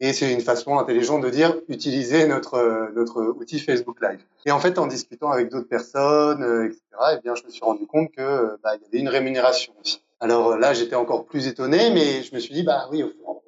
Et 0.02 0.12
c'est 0.12 0.34
une 0.34 0.42
façon 0.42 0.78
intelligente 0.78 1.22
de 1.24 1.30
dire 1.30 1.56
utilisez 1.70 2.28
notre 2.28 2.56
euh, 2.56 2.92
notre 2.94 3.22
outil 3.22 3.58
Facebook 3.60 4.02
Live. 4.02 4.20
Et 4.46 4.52
en 4.52 4.60
fait, 4.60 4.78
en 4.80 4.88
discutant 4.88 5.32
avec 5.32 5.50
d'autres 5.50 5.70
personnes, 5.70 6.44
euh, 6.44 6.66
etc., 6.66 6.82
eh 7.14 7.22
bien, 7.24 7.36
je 7.36 7.44
me 7.46 7.50
suis 7.50 7.64
rendu 7.64 7.88
compte 7.88 8.12
que 8.12 8.22
euh, 8.22 8.58
bah, 8.62 8.72
il 8.76 8.82
y 8.84 8.88
avait 8.88 9.00
une 9.00 9.08
rémunération 9.08 9.72
aussi. 9.82 10.02
Alors 10.20 10.52
euh, 10.52 10.58
là, 10.58 10.74
j'étais 10.74 10.96
encore 10.96 11.26
plus 11.26 11.48
étonné, 11.48 11.92
mais 11.92 12.24
je 12.24 12.34
me 12.36 12.40
suis 12.40 12.54
dit 12.54 12.64
bah 12.64 12.88
oui, 12.92 13.04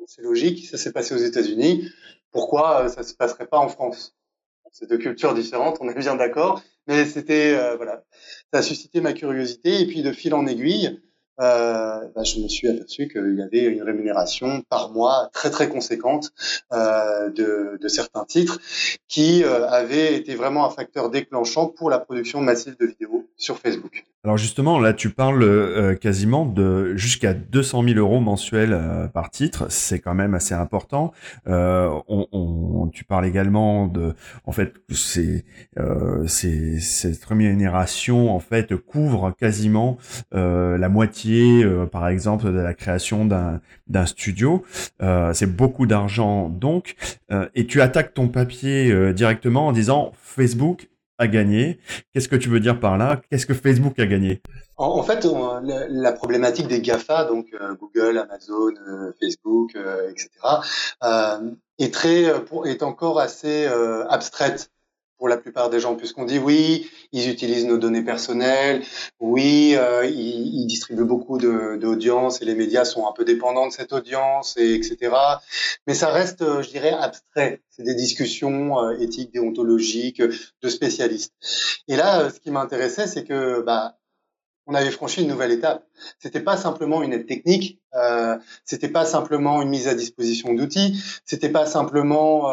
c'est 0.07 0.21
logique, 0.21 0.67
ça 0.67 0.77
s'est 0.77 0.91
passé 0.91 1.13
aux 1.13 1.17
États-Unis. 1.17 1.89
Pourquoi 2.31 2.85
euh, 2.85 2.87
ça 2.87 3.03
se 3.03 3.13
passerait 3.13 3.47
pas 3.47 3.57
en 3.57 3.67
France? 3.67 4.15
C'est 4.71 4.89
deux 4.89 4.97
cultures 4.97 5.33
différentes, 5.33 5.77
on 5.81 5.89
est 5.89 5.97
bien 5.97 6.15
d'accord. 6.15 6.61
Mais 6.87 7.05
c'était 7.05 7.53
euh, 7.55 7.75
voilà, 7.75 8.03
ça 8.53 8.59
a 8.59 8.61
suscité 8.61 9.01
ma 9.01 9.13
curiosité 9.13 9.81
et 9.81 9.87
puis 9.87 10.01
de 10.01 10.11
fil 10.11 10.33
en 10.33 10.47
aiguille, 10.47 11.01
bah, 11.37 12.23
je 12.23 12.39
me 12.39 12.47
suis 12.47 12.67
aperçu 12.67 13.07
qu'il 13.07 13.35
y 13.35 13.41
avait 13.41 13.65
une 13.65 13.81
rémunération 13.81 14.61
par 14.69 14.91
mois 14.91 15.29
très 15.33 15.49
très 15.49 15.69
conséquente 15.69 16.31
de, 16.71 17.87
certains 17.87 18.25
titres 18.25 18.59
qui 19.07 19.43
euh, 19.43 19.67
avaient 19.67 20.15
été 20.15 20.35
vraiment 20.35 20.65
un 20.65 20.69
facteur 20.69 21.09
déclenchant 21.09 21.67
pour 21.67 21.89
la 21.89 21.99
production 21.99 22.41
massive 22.41 22.77
de 22.79 22.85
vidéos 22.85 23.20
sur 23.41 23.57
Facebook. 23.57 24.05
Alors 24.24 24.38
justement, 24.38 24.77
là, 24.79 24.93
tu 24.93 25.10
parles 25.10 25.41
euh, 25.41 25.95
quasiment 25.95 26.45
de 26.45 26.95
jusqu'à 26.95 27.33
200 27.33 27.83
000 27.86 27.98
euros 27.98 28.19
mensuels 28.19 28.71
euh, 28.71 29.07
par 29.07 29.31
titre. 29.31 29.65
C'est 29.71 29.98
quand 29.98 30.13
même 30.13 30.36
assez 30.36 30.53
important. 30.53 31.12
Euh, 31.48 31.89
on, 32.07 32.27
on- 32.31 32.88
tu 32.93 33.03
parles 33.03 33.25
également 33.25 33.88
de, 33.88 34.13
en 34.45 34.51
fait, 34.51 34.74
c'est, 34.91 35.43
euh, 35.79 36.27
c'est 36.27 36.79
cette 36.79 37.24
rémunération 37.25 38.36
en 38.36 38.39
fait 38.39 38.75
couvre 38.75 39.31
quasiment 39.31 39.98
euh, 40.36 40.77
la 40.77 40.89
moitié, 40.89 41.65
par 41.91 42.07
exemple, 42.07 42.45
de 42.45 42.60
la 42.60 42.74
création 42.75 43.25
d'un 43.25 43.60
d'un 43.88 44.05
studio. 44.05 44.63
C'est 45.33 45.55
beaucoup 45.55 45.86
d'argent 45.88 46.48
donc. 46.50 46.95
Et 47.55 47.65
tu 47.65 47.81
attaques 47.81 48.13
ton 48.13 48.27
papier 48.27 49.13
directement 49.13 49.67
en 49.67 49.71
disant 49.71 50.12
Facebook 50.21 50.89
gagné. 51.27 51.79
Qu'est-ce 52.13 52.27
que 52.27 52.35
tu 52.35 52.49
veux 52.49 52.59
dire 52.59 52.79
par 52.79 52.97
là? 52.97 53.21
Qu'est-ce 53.29 53.45
que 53.45 53.53
Facebook 53.53 53.97
a 53.99 54.05
gagné? 54.05 54.41
En, 54.77 55.03
fait, 55.03 55.27
la, 55.89 56.11
problématique 56.11 56.67
des 56.67 56.81
GAFA, 56.81 57.25
donc 57.25 57.47
euh, 57.53 57.75
Google, 57.75 58.17
Amazon, 58.17 58.73
euh, 58.87 59.11
Facebook, 59.21 59.75
euh, 59.75 60.09
etc., 60.09 60.29
est 61.77 61.93
très, 61.93 62.43
pour- 62.45 62.67
est 62.67 62.83
encore 62.83 63.19
assez 63.19 63.67
abstraite 64.09 64.71
pour 65.21 65.29
la 65.29 65.37
plupart 65.37 65.69
des 65.69 65.79
gens, 65.79 65.93
puisqu'on 65.95 66.25
dit 66.25 66.39
oui, 66.39 66.89
ils 67.11 67.29
utilisent 67.29 67.67
nos 67.67 67.77
données 67.77 68.01
personnelles, 68.01 68.81
oui, 69.19 69.75
euh, 69.77 70.03
ils, 70.03 70.65
distribuent 70.65 71.03
beaucoup 71.05 71.37
d'audience 71.37 72.41
et 72.41 72.45
les 72.45 72.55
médias 72.55 72.85
sont 72.85 73.07
un 73.07 73.11
peu 73.11 73.23
dépendants 73.23 73.67
de 73.67 73.71
cette 73.71 73.93
audience, 73.93 74.57
et 74.57 74.73
etc. 74.73 75.13
Mais 75.85 75.93
ça 75.93 76.09
reste, 76.09 76.41
euh, 76.41 76.63
je 76.63 76.71
dirais, 76.71 76.89
abstrait. 76.89 77.61
C'est 77.69 77.83
des 77.83 77.93
discussions 77.93 78.79
euh, 78.79 78.97
éthiques, 78.97 79.31
déontologiques, 79.31 80.23
de 80.23 80.69
spécialistes. 80.69 81.35
Et 81.87 81.97
là, 81.97 82.31
ce 82.31 82.39
qui 82.39 82.49
m'intéressait, 82.49 83.05
c'est 83.05 83.23
que 83.23 83.61
bah, 83.61 83.99
on 84.65 84.73
avait 84.73 84.89
franchi 84.89 85.21
une 85.21 85.27
nouvelle 85.27 85.51
étape. 85.51 85.85
C'était 86.17 86.39
pas 86.39 86.57
simplement 86.57 87.03
une 87.03 87.13
aide 87.13 87.27
technique, 87.27 87.79
euh, 87.93 88.39
c'était 88.65 88.89
pas 88.89 89.05
simplement 89.05 89.61
une 89.61 89.69
mise 89.69 89.87
à 89.87 89.93
disposition 89.93 90.55
d'outils, 90.55 90.99
c'était 91.25 91.49
pas 91.49 91.67
simplement 91.67 92.51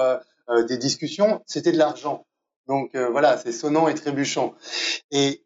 des 0.67 0.79
discussions, 0.79 1.43
c'était 1.47 1.73
de 1.73 1.79
l'argent. 1.79 2.27
Donc 2.69 2.95
euh, 2.95 3.09
voilà, 3.09 3.39
c'est 3.39 3.53
sonnant 3.53 3.89
et 3.89 3.95
trébuchant. 3.95 4.55
Et 5.11 5.43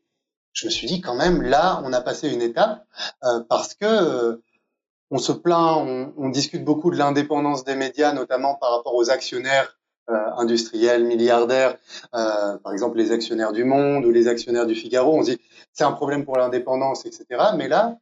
je 0.52 0.67
me 0.67 0.71
suis 0.71 0.87
dit 0.87 1.00
quand 1.00 1.14
même, 1.14 1.41
là, 1.41 1.81
on 1.85 1.93
a 1.93 2.00
passé 2.00 2.29
une 2.29 2.43
étape 2.43 2.85
euh, 3.25 3.41
parce 3.49 3.75
que 3.75 3.87
euh, 3.87 4.43
on 5.11 5.19
se 5.19 5.33
plaint, 5.33 6.12
on, 6.17 6.29
discute 6.31 6.64
beaucoup 6.64 6.91
de 6.91 6.97
l'indépendance 6.97 7.64
des 7.64 7.76
médias, 7.76 8.12
notamment 8.12 8.55
par 8.55 8.76
rapport 8.76 8.95
aux 8.95 9.11
actionnaires 9.11 9.79
industriels, 10.09 11.05
milliardaires, 11.05 11.76
par 12.11 12.73
exemple 12.73 12.97
les 12.97 13.12
actionnaires 13.12 13.52
du 13.52 13.64
Monde 13.64 14.05
ou 14.05 14.11
les 14.11 14.26
actionnaires 14.26 14.67
du 14.67 14.75
Figaro. 14.75 15.17
On 15.17 15.23
se 15.23 15.33
dit 15.33 15.41
c'est 15.73 15.85
un 15.85 15.93
problème 15.93 16.25
pour 16.25 16.38
l'indépendance, 16.38 17.05
etc. 17.05 17.26
Mais 17.57 17.69
là, 17.69 17.99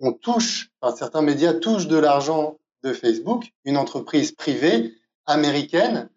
on 0.00 0.12
touche, 0.12 0.70
enfin, 0.80 0.94
certains 0.94 1.22
médias 1.22 1.54
touchent 1.54 1.88
de 1.88 1.96
l'argent 1.96 2.58
de 2.84 2.92
Facebook, 2.92 3.50
une 3.64 3.78
entreprise 3.78 4.32
privée 4.32 4.94
américaine, 5.26 6.10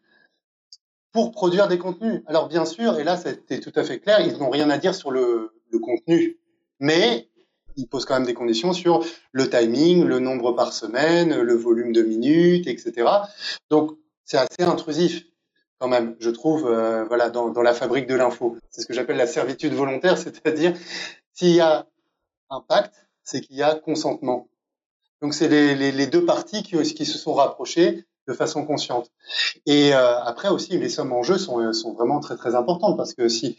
pour 1.16 1.32
produire 1.32 1.70
des 1.70 1.78
contenus. 1.78 2.24
Alors 2.28 2.50
bien 2.50 2.66
sûr, 2.66 3.00
et 3.00 3.06
là 3.06 3.16
c'était 3.16 3.62
tout 3.62 3.72
à 3.78 3.86
fait 3.86 4.00
clair, 4.00 4.20
ils 4.20 4.38
n'ont 4.38 4.50
rien 4.50 4.70
à 4.70 4.78
dire 4.78 4.94
sur 4.94 5.12
le, 5.12 5.50
contenu, 5.82 6.38
mais 6.80 7.30
ils 7.78 7.88
posent 7.88 8.04
quand 8.06 8.16
même 8.16 8.26
des 8.26 8.34
conditions 8.34 8.74
sur 8.74 9.06
le 9.32 9.50
timing, 9.50 10.04
le 10.04 10.20
nombre 10.20 10.52
par 10.52 10.74
semaine, 10.74 11.40
le 11.42 11.54
volume 11.54 11.94
de 11.94 12.02
minutes, 12.02 12.68
etc. 12.68 13.08
Donc 13.70 13.92
c'est 14.26 14.38
assez 14.38 14.64
intrusif 14.64 15.26
quand 15.80 15.88
même, 15.88 16.18
je 16.20 16.30
trouve, 16.30 16.68
euh, 16.68 17.06
voilà, 17.06 17.30
dans, 17.30 17.62
la 17.62 17.74
fabrique 17.74 18.08
de 18.08 18.16
l'info. 18.16 18.58
C'est 18.70 18.82
ce 18.82 18.86
que 18.86 18.94
j'appelle 18.94 19.18
la 19.18 19.28
servitude 19.28 19.74
volontaire, 19.74 20.18
c'est-à-dire 20.24 20.74
s'il 21.32 21.56
y 21.56 21.62
a 21.62 21.88
un 22.50 22.60
pacte, 22.60 23.08
c'est 23.24 23.40
qu'il 23.40 23.56
y 23.56 23.64
a 23.64 23.76
consentement. 23.76 24.50
Donc 25.22 25.34
c'est 25.34 25.48
les, 25.48 26.08
deux 26.08 26.26
parties 26.26 26.64
qui 26.64 27.06
se 27.06 27.18
sont 27.18 27.34
rapprochées 27.34 28.06
de 28.28 28.34
façon 28.34 28.66
consciente. 28.66 29.12
Et 29.66 29.94
euh, 29.94 30.20
après 30.24 30.50
aussi, 30.50 30.78
les 30.78 30.90
sommes 30.90 31.14
en 31.14 31.24
jeu 31.24 31.38
sont, 31.38 31.74
sont 31.74 31.94
vraiment 31.94 32.20
très 32.20 32.36
très 32.36 32.56
importantes 32.56 32.98
parce 32.98 33.14
que 33.14 33.28
si 33.28 33.58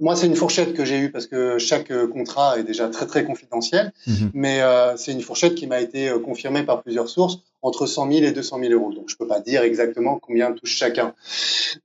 moi 0.00 0.16
c'est 0.16 0.26
une 0.26 0.34
fourchette 0.34 0.74
que 0.74 0.84
j'ai 0.84 0.98
eue 0.98 1.12
parce 1.12 1.28
que 1.28 1.58
chaque 1.58 1.92
contrat 2.08 2.58
est 2.58 2.64
déjà 2.64 2.88
très 2.88 3.06
très 3.06 3.24
confidentiel, 3.24 3.92
Mhm. 4.06 4.14
mmh. 4.14 4.30
mais 4.34 4.60
euh, 4.60 4.96
c'est 4.96 5.12
une 5.12 5.22
fourchette 5.22 5.54
qui 5.54 5.66
m'a 5.68 5.80
été 5.80 6.08
euh, 6.08 6.18
confirmée 6.18 6.64
par 6.64 6.82
plusieurs 6.82 7.08
sources 7.08 7.38
entre 7.62 7.86
100 7.86 8.10
000 8.12 8.24
et 8.24 8.32
200 8.32 8.58
000 8.60 8.72
euros. 8.72 8.92
Donc 8.92 9.08
je 9.08 9.16
peux 9.16 9.26
pas 9.28 9.40
dire 9.40 9.62
exactement 9.62 10.18
combien 10.18 10.52
touche 10.52 10.74
chacun, 10.76 11.14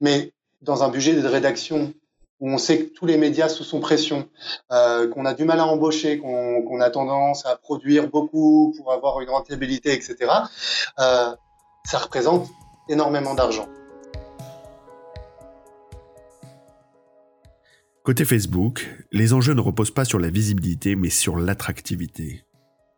mais 0.02 0.34
dans 0.62 0.82
un 0.84 0.90
budget 0.90 1.14
de 1.14 1.28
rédaction 1.28 1.94
où 2.40 2.50
on 2.50 2.58
sait 2.58 2.80
que 2.80 2.94
tous 2.94 3.06
les 3.06 3.18
médias 3.18 3.48
sous 3.48 3.64
son 3.64 3.80
pression, 3.80 4.28
euh, 4.72 5.08
qu'on 5.08 5.26
a 5.26 5.34
du 5.34 5.46
mal 5.46 5.60
à 5.60 5.66
embaucher, 5.68 6.18
qu'on 6.18 6.62
qu 6.68 6.82
a 6.82 6.90
tendance 6.90 7.46
à 7.46 7.56
produire 7.56 8.10
beaucoup 8.10 8.74
pour 8.76 8.92
avoir 8.92 9.22
une 9.22 9.30
rentabilité, 9.30 9.94
etc., 9.94 10.16
euh, 11.00 11.30
ça 11.86 12.00
représente 12.00 12.50
énormément 12.90 13.34
d'argent. 13.36 13.68
Côté 18.04 18.26
Facebook, 18.26 18.90
les 19.12 19.34
enjeux 19.34 19.54
ne 19.54 19.62
reposent 19.62 19.94
pas 19.94 20.04
sur 20.04 20.20
la 20.20 20.30
visibilité 20.30 20.96
mais 20.96 21.10
sur 21.10 21.38
l'attractivité. 21.38 22.44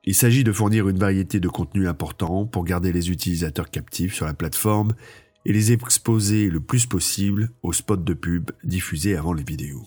Il 0.03 0.15
s'agit 0.15 0.43
de 0.43 0.51
fournir 0.51 0.87
une 0.87 0.99
variété 0.99 1.39
de 1.39 1.47
contenus 1.47 1.87
importants 1.87 2.45
pour 2.45 2.63
garder 2.63 2.91
les 2.91 3.09
utilisateurs 3.09 3.69
captifs 3.69 4.13
sur 4.13 4.25
la 4.25 4.33
plateforme 4.33 4.93
et 5.45 5.53
les 5.53 5.71
exposer 5.71 6.49
le 6.49 6.59
plus 6.59 6.85
possible 6.85 7.49
aux 7.63 7.73
spots 7.73 7.97
de 7.97 8.13
pub 8.13 8.51
diffusés 8.63 9.15
avant 9.15 9.33
les 9.33 9.43
vidéos. 9.43 9.85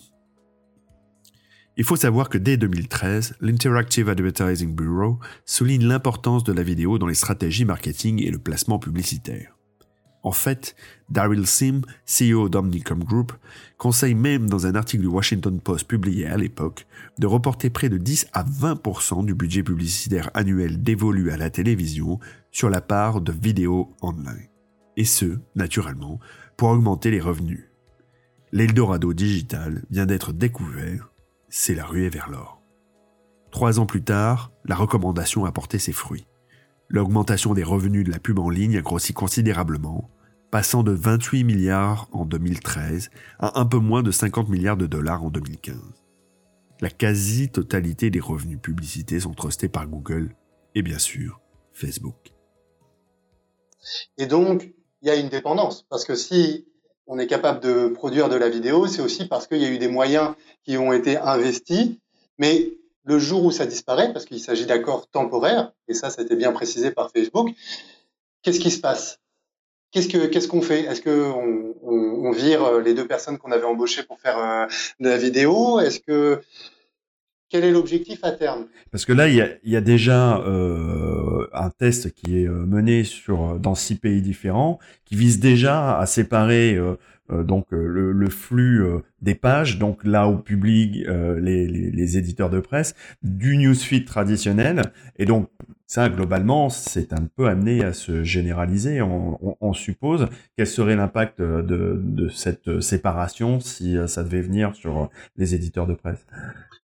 Il 1.79 1.85
faut 1.85 1.95
savoir 1.95 2.27
que 2.27 2.37
dès 2.37 2.57
2013, 2.57 3.35
l'Interactive 3.39 4.09
Advertising 4.09 4.75
Bureau 4.75 5.17
souligne 5.45 5.87
l'importance 5.87 6.43
de 6.43 6.51
la 6.51 6.61
vidéo 6.61 6.97
dans 6.97 7.07
les 7.07 7.13
stratégies 7.13 7.63
marketing 7.63 8.21
et 8.21 8.31
le 8.31 8.37
placement 8.37 8.79
publicitaire. 8.79 9.55
En 10.21 10.33
fait, 10.33 10.75
Daryl 11.09 11.47
Sim, 11.47 11.79
CEO 12.05 12.49
d'Omnicom 12.49 13.01
Group, 13.01 13.31
conseille 13.77 14.13
même 14.13 14.49
dans 14.49 14.67
un 14.67 14.75
article 14.75 15.03
du 15.03 15.07
Washington 15.07 15.57
Post 15.61 15.87
publié 15.87 16.27
à 16.27 16.35
l'époque 16.35 16.85
de 17.17 17.27
reporter 17.27 17.69
près 17.69 17.87
de 17.87 17.97
10 17.97 18.27
à 18.33 18.43
20% 18.43 19.23
du 19.23 19.33
budget 19.33 19.63
publicitaire 19.63 20.31
annuel 20.33 20.83
dévolu 20.83 21.31
à 21.31 21.37
la 21.37 21.49
télévision 21.49 22.19
sur 22.51 22.69
la 22.69 22.81
part 22.81 23.21
de 23.21 23.31
vidéos 23.31 23.95
online. 24.01 24.49
Et 24.97 25.05
ce, 25.05 25.39
naturellement, 25.55 26.19
pour 26.57 26.67
augmenter 26.67 27.09
les 27.09 27.21
revenus. 27.21 27.69
L'Eldorado 28.51 29.13
digital 29.13 29.85
vient 29.89 30.05
d'être 30.05 30.33
découvert, 30.33 31.09
c'est 31.49 31.75
la 31.75 31.85
ruée 31.85 32.09
vers 32.09 32.29
l'or. 32.29 32.61
Trois 33.51 33.79
ans 33.79 33.85
plus 33.85 34.03
tard, 34.03 34.51
la 34.65 34.75
recommandation 34.75 35.45
a 35.45 35.51
porté 35.51 35.79
ses 35.79 35.91
fruits. 35.91 36.27
L'augmentation 36.87 37.53
des 37.53 37.63
revenus 37.63 38.05
de 38.05 38.11
la 38.11 38.19
pub 38.19 38.39
en 38.39 38.49
ligne 38.49 38.77
a 38.77 38.81
grossi 38.81 39.13
considérablement, 39.13 40.09
passant 40.51 40.83
de 40.83 40.91
28 40.91 41.43
milliards 41.43 42.07
en 42.11 42.25
2013 42.25 43.09
à 43.39 43.59
un 43.59 43.65
peu 43.65 43.77
moins 43.77 44.03
de 44.03 44.11
50 44.11 44.49
milliards 44.49 44.77
de 44.77 44.87
dollars 44.87 45.23
en 45.23 45.29
2015. 45.29 45.75
La 46.81 46.89
quasi-totalité 46.89 48.09
des 48.09 48.19
revenus 48.19 48.59
publicités 48.61 49.19
sont 49.19 49.33
trustés 49.33 49.69
par 49.69 49.87
Google 49.87 50.35
et 50.75 50.81
bien 50.81 50.99
sûr 50.99 51.41
Facebook. 51.73 52.33
Et 54.17 54.27
donc, 54.27 54.73
il 55.01 55.07
y 55.07 55.11
a 55.11 55.15
une 55.15 55.29
dépendance, 55.29 55.85
parce 55.89 56.05
que 56.05 56.15
si 56.15 56.67
on 57.09 57.17
est 57.17 57.27
capable 57.27 57.59
de 57.59 57.87
produire 57.87 58.29
de 58.29 58.35
la 58.35 58.49
vidéo, 58.49 58.87
c'est 58.87 59.01
aussi 59.01 59.25
parce 59.25 59.47
qu'il 59.47 59.57
y 59.57 59.65
a 59.65 59.69
eu 59.69 59.79
des 59.79 59.87
moyens 59.87 60.35
qui 60.63 60.77
ont 60.77 60.93
été 60.93 61.17
investis, 61.17 61.89
mais 62.37 62.71
le 63.03 63.17
jour 63.17 63.43
où 63.43 63.51
ça 63.51 63.65
disparaît, 63.65 64.13
parce 64.13 64.25
qu'il 64.25 64.39
s'agit 64.39 64.67
d'accords 64.67 65.07
temporaires, 65.07 65.73
et 65.87 65.95
ça, 65.95 66.09
été 66.19 66.35
bien 66.35 66.51
précisé 66.51 66.91
par 66.91 67.11
Facebook, 67.11 67.49
qu'est-ce 68.43 68.59
qui 68.59 68.69
se 68.69 68.79
passe? 68.79 69.19
Qu'est-ce 69.91 70.07
que 70.07 70.27
qu'est-ce 70.27 70.47
qu'on 70.47 70.61
fait? 70.61 70.81
Est-ce 70.81 71.01
que 71.01 71.31
on, 71.31 71.73
on, 71.81 72.31
vire 72.31 72.79
les 72.79 72.93
deux 72.93 73.07
personnes 73.07 73.39
qu'on 73.39 73.51
avait 73.51 73.63
embauchées 73.63 74.03
pour 74.03 74.19
faire 74.19 74.37
euh, 74.37 74.67
de 74.99 75.09
la 75.09 75.17
vidéo? 75.17 75.79
Est-ce 75.79 75.99
que 75.99 76.41
quel 77.49 77.63
est 77.63 77.71
l'objectif 77.71 78.23
à 78.23 78.31
terme? 78.31 78.65
Parce 78.91 79.05
que 79.05 79.13
là, 79.13 79.27
il 79.27 79.35
y 79.35 79.41
a, 79.41 79.49
y 79.63 79.75
a 79.75 79.81
déjà 79.81 80.37
euh, 80.39 81.47
un 81.53 81.69
test 81.69 82.13
qui 82.13 82.39
est 82.39 82.47
euh, 82.47 82.65
mené 82.65 83.03
sur 83.03 83.59
dans 83.59 83.75
six 83.75 83.95
pays 83.95 84.21
différents, 84.21 84.79
qui 85.05 85.15
vise 85.15 85.39
déjà 85.39 85.97
à 85.97 86.05
séparer 86.05 86.75
euh, 86.75 86.95
euh 87.31 87.43
donc 87.43 87.67
le, 87.71 88.11
le 88.11 88.29
flux 88.29 88.83
des 89.21 89.35
pages, 89.35 89.77
donc 89.77 90.03
là 90.03 90.27
où 90.27 90.37
publient 90.37 91.05
les, 91.39 91.67
les, 91.67 91.91
les, 91.91 92.17
éditeurs 92.17 92.49
de 92.49 92.59
presse, 92.59 92.95
du 93.21 93.57
newsfeed 93.57 94.05
traditionnel. 94.05 94.81
Et 95.17 95.25
donc 95.25 95.49
ça, 95.89 96.07
globalement, 96.07 96.69
c'est 96.69 97.13
un 97.13 97.25
peu 97.35 97.47
amené 97.47 97.83
à 97.83 97.93
se 97.93 98.23
généraliser. 98.23 99.01
On, 99.01 99.73
suppose 99.73 100.27
quel 100.55 100.67
serait 100.67 100.95
l'impact 100.95 101.41
de, 101.41 102.29
cette 102.29 102.79
séparation 102.79 103.59
si 103.59 103.97
euh, 103.97 104.05
ça 104.05 104.23
devait 104.23 104.43
venir 104.43 104.75
sur 104.75 105.09
les 105.35 105.55
éditeurs 105.55 105.87
de 105.87 105.95
presse? 105.95 106.23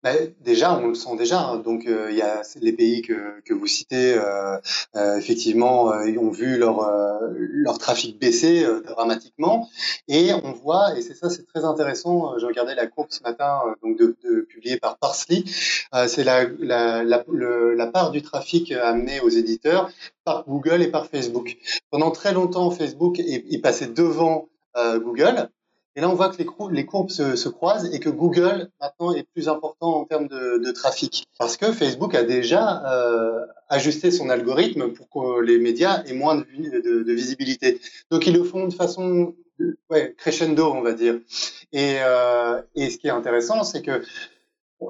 Bah, 0.04 0.14
déjà, 0.40 0.78
on 0.80 0.88
le 0.88 0.96
sent 0.96 1.16
déjà. 1.16 1.40
Hein. 1.42 1.58
Donc, 1.58 1.86
euh, 1.86 2.08
il 2.10 2.18
y 2.18 2.24
a 2.24 2.42
les 2.60 2.74
pays 2.74 3.04
que, 3.04 3.40
que 3.42 3.54
vous 3.54 3.68
citez, 3.68 4.16
euh, 4.16 4.58
euh 4.96 5.18
effectivement, 5.18 5.92
euh, 5.94 6.18
ont 6.18 6.32
vu 6.32 6.58
leur 6.58 6.82
leur 7.36 7.78
trafic 7.78 8.20
baisser 8.20 8.66
dramatiquement, 8.86 9.70
et 10.08 10.34
on 10.34 10.52
voit, 10.54 10.98
et 10.98 11.02
c'est 11.02 11.14
ça, 11.14 11.30
c'est 11.30 11.46
très 11.46 11.64
intéressant. 11.66 12.38
J'ai 12.40 12.46
regardé 12.46 12.76
la 12.76 12.88
courbe 12.88 13.08
ce 13.12 13.22
matin, 13.24 13.62
donc 13.84 13.98
de, 13.98 14.16
de 14.24 14.42
publiée 14.42 14.78
par 14.78 14.98
Parsley. 14.98 15.44
c'est 16.08 16.24
la 16.24 16.46
la, 16.60 17.04
la, 17.04 17.24
la 17.28 17.88
part 17.88 18.12
du 18.12 18.22
trafic 18.22 18.72
amené 18.72 19.20
aux 19.22 19.30
éditeurs 19.30 19.90
par 20.24 20.46
Google 20.48 20.82
et 20.82 20.88
par 20.88 21.08
Facebook. 21.08 21.58
Pendant 21.92 22.12
très 22.12 22.34
longtemps, 22.34 22.72
Facebook 22.72 23.20
est, 23.20 23.46
est 23.52 23.62
passé 23.62 23.88
devant 23.88 24.50
Google 24.76 25.50
et 25.96 26.02
là, 26.02 26.10
on 26.10 26.14
voit 26.14 26.30
que 26.30 26.38
les, 26.72 26.86
courbes 26.86 27.10
se, 27.10 27.36
se, 27.36 27.50
croisent 27.50 27.94
et 27.94 28.00
que 28.00 28.10
Google 28.10 28.70
maintenant 28.80 29.14
est 29.14 29.28
plus 29.34 29.50
important 29.50 29.98
en 29.98 30.06
termes 30.06 30.28
de, 30.28 30.72
trafic. 30.72 31.26
Parce 31.38 31.58
que 31.58 31.72
Facebook 31.74 32.16
a 32.16 32.24
déjà 32.24 32.84
euh, 32.86 33.46
ajusté 33.68 34.10
son 34.10 34.30
algorithme 34.30 34.94
pour 34.94 35.10
que 35.10 35.42
les 35.42 35.58
médias 35.58 36.04
aient 36.06 36.14
moins 36.14 36.36
de 36.36 37.12
visibilité. 37.12 37.82
Donc, 38.10 38.26
ils 38.26 38.34
le 38.34 38.44
font 38.44 38.68
de 38.68 38.74
façon 38.74 39.36
ouais, 39.90 40.14
crescendo, 40.18 40.72
on 40.72 40.82
va 40.82 40.94
dire. 40.94 41.20
Et, 41.72 41.96
euh, 42.00 42.62
et 42.76 42.90
ce 42.90 42.98
qui 42.98 43.08
est 43.08 43.12
intéressant, 43.12 43.64
c'est 43.64 43.82
que 43.82 44.04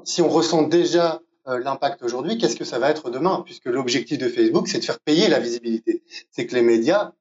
si 0.04 0.22
on 0.22 0.28
ressent 0.28 0.62
déjà 0.62 1.20
euh, 1.48 1.58
l'impact 1.58 2.02
aujourd'hui, 2.02 2.38
qu'est-ce 2.38 2.56
que 2.56 2.64
ça 2.64 2.78
va 2.78 2.90
être 2.90 3.10
demain? 3.10 3.42
Puisque 3.44 3.66
l'objectif 3.66 4.18
de 4.18 4.28
Facebook, 4.28 4.68
c'est 4.68 4.78
de 4.78 4.84
faire 4.84 5.00
payer 5.00 5.28
la 5.28 5.40
visibilité. 5.40 6.02
C'est 6.30 6.46
que 6.46 6.54
les 6.54 6.62
médias 6.62 7.12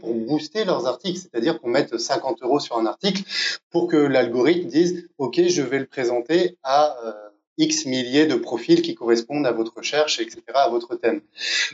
pour 0.00 0.14
booster 0.14 0.64
leurs 0.64 0.86
articles, 0.86 1.18
c'est-à-dire 1.18 1.60
qu'on 1.60 1.68
mette 1.68 1.98
50 1.98 2.42
euros 2.42 2.60
sur 2.60 2.78
un 2.78 2.86
article 2.86 3.22
pour 3.70 3.88
que 3.88 3.96
l'algorithme 3.96 4.68
dise 4.68 5.08
OK, 5.18 5.40
je 5.46 5.62
vais 5.62 5.78
le 5.78 5.86
présenter 5.86 6.56
à 6.62 6.96
euh, 7.04 7.12
X 7.58 7.86
milliers 7.86 8.26
de 8.26 8.34
profils 8.36 8.82
qui 8.82 8.94
correspondent 8.94 9.46
à 9.46 9.52
votre 9.52 9.74
recherche, 9.76 10.20
etc., 10.20 10.42
à 10.54 10.68
votre 10.68 10.96
thème. 10.96 11.20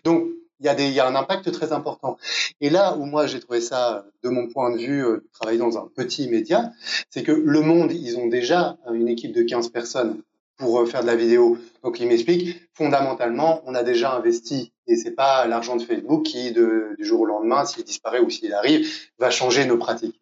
Donc, 0.04 0.28
il 0.60 0.92
y, 0.92 1.00
a 1.00 1.06
un 1.08 1.16
impact 1.16 1.50
très 1.50 1.72
important. 1.72 2.16
Et 2.60 2.70
là 2.70 2.96
où 2.96 3.04
moi 3.04 3.26
j'ai 3.26 3.40
trouvé 3.40 3.60
ça, 3.60 4.06
de 4.22 4.28
mon 4.28 4.46
point 4.46 4.70
de 4.70 4.78
vue, 4.78 5.04
euh, 5.04 5.28
travailler 5.32 5.58
dans 5.58 5.76
un 5.76 5.88
petit 5.94 6.28
média, 6.28 6.70
c'est 7.10 7.24
que 7.24 7.32
Le 7.32 7.60
Monde, 7.62 7.90
ils 7.92 8.16
ont 8.16 8.28
déjà 8.28 8.78
une 8.92 9.08
équipe 9.08 9.32
de 9.32 9.42
15 9.42 9.70
personnes 9.70 10.22
pour 10.58 10.80
euh, 10.80 10.86
faire 10.86 11.02
de 11.02 11.08
la 11.08 11.16
vidéo. 11.16 11.58
Donc 11.82 11.98
il 11.98 12.06
m'explique, 12.06 12.60
fondamentalement, 12.74 13.60
on 13.66 13.74
a 13.74 13.82
déjà 13.82 14.14
investi 14.14 14.71
et 14.86 14.96
c'est 14.96 15.12
pas 15.12 15.46
l'argent 15.46 15.76
de 15.76 15.82
Facebook 15.82 16.24
qui, 16.24 16.52
du 16.52 17.04
jour 17.04 17.20
au 17.20 17.26
lendemain, 17.26 17.64
s'il 17.64 17.84
disparaît 17.84 18.20
ou 18.20 18.30
s'il 18.30 18.52
arrive, 18.52 18.88
va 19.18 19.30
changer 19.30 19.64
nos 19.64 19.76
pratiques. 19.76 20.18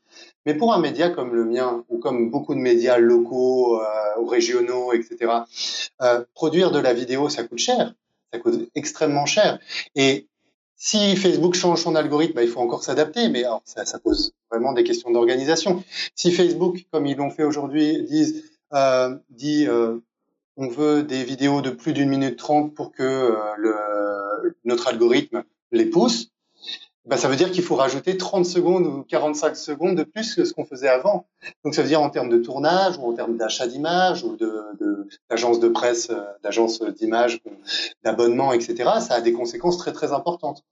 Mais 0.47 0.55
pour 0.55 0.73
un 0.73 0.81
média 0.81 1.11
comme 1.11 1.35
le 1.35 1.45
mien 1.45 1.85
ou 1.89 1.99
comme 1.99 2.31
beaucoup 2.31 2.55
de 2.55 2.61
médias 2.61 2.99
locaux 2.99 3.81
euh, 3.81 3.85
régionaux, 4.27 4.93
etc., 4.93 5.33
euh, 6.03 6.25
produire 6.35 6.71
de 6.71 6.79
la 6.79 6.95
vidéo, 6.95 7.29
ça 7.29 7.45
coûte 7.45 7.59
cher, 7.59 7.95
ça 8.33 8.39
coûte 8.39 8.71
extrêmement 8.75 9.27
cher. 9.27 9.59
Et 9.95 10.29
si 10.77 11.15
Facebook 11.17 11.55
change 11.55 11.83
son 11.83 11.95
algorithme, 11.95 12.35
bah, 12.35 12.43
il 12.43 12.49
faut 12.49 12.61
encore 12.61 12.83
s'adapter, 12.83 13.29
mais 13.29 13.45
alors, 13.45 13.63
ça, 13.65 13.99
pose 13.99 14.33
vraiment 14.51 14.73
des 14.73 14.83
questions 14.83 15.11
d'organisation. 15.11 15.85
Si 16.15 16.33
Facebook, 16.33 16.87
comme 16.91 17.07
ils 17.07 17.17
l'ont 17.17 17.31
fait 17.31 17.45
aujourd'hui, 17.45 18.09
euh, 18.73 19.15
dit 19.29 19.67
on 20.57 20.69
veut 20.69 21.03
des 21.03 21.25
vidéos 21.25 21.61
de 21.61 21.71
plus 21.71 21.93
d'une 21.93 22.09
minute 22.09 22.37
trente 22.37 22.75
pour 22.75 22.93
que 22.93 23.35
le, 23.57 23.75
notre 24.71 24.89
algorithme 24.89 25.45
les 25.73 25.87
pousse, 25.87 26.31
bah, 27.07 27.17
ça 27.17 27.29
veut 27.29 27.37
dire 27.37 27.51
qu'il 27.51 27.63
faut 27.63 27.77
rajouter 27.77 28.17
30 28.17 28.45
secondes 28.45 28.87
ou 28.87 29.03
45 29.03 29.57
secondes 29.57 29.97
de 29.97 30.05
plus 30.05 30.35
que 30.35 30.45
ce 30.45 30.53
qu'on 30.53 30.65
faisait 30.65 30.89
avant. 30.89 31.27
Donc 31.65 31.75
ça 31.75 31.83
veut 31.83 31.89
dire 31.89 32.01
en 32.01 32.11
termes 32.11 32.29
de 32.29 32.39
tournage 32.39 32.99
ou 32.99 33.11
en 33.11 33.15
termes 33.15 33.37
d'achat 33.37 33.67
d'images 33.67 34.23
ou 34.23 34.37
de, 34.37 35.09
d'agence 35.29 35.61
de, 35.61 35.69
presse, 35.69 36.11
euh, 36.11 36.23
d'agence 36.43 36.83
d'images, 36.83 37.41
d'abonnement, 38.05 38.53
etc. 38.53 38.91
Ça 39.01 39.15
a 39.15 39.21
des 39.21 39.33
conséquences 39.33 39.79
très 39.79 39.93
très 39.93 40.13
importantes. 40.13 40.63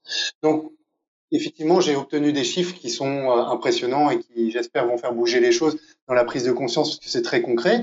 Donc 0.43 0.71
effectivement, 1.33 1.81
j'ai 1.81 1.97
obtenu 1.97 2.33
des 2.33 2.45
chiffres 2.45 2.75
qui 2.75 2.91
sont 2.91 3.07
euh, 3.07 3.45
impressionnants 3.45 4.11
et 4.11 4.19
qui, 4.19 4.51
j'espère, 4.51 4.87
vont 4.87 4.99
faire 4.99 5.13
bouger 5.13 5.41
les 5.41 5.53
choses 5.53 5.79
dans 6.09 6.15
la 6.15 6.25
prise 6.25 6.45
de 6.45 6.53
conscience 6.53 6.91
parce 6.91 7.01
que 7.01 7.11
c'est 7.11 7.23
très 7.23 7.43
concret. 7.43 7.83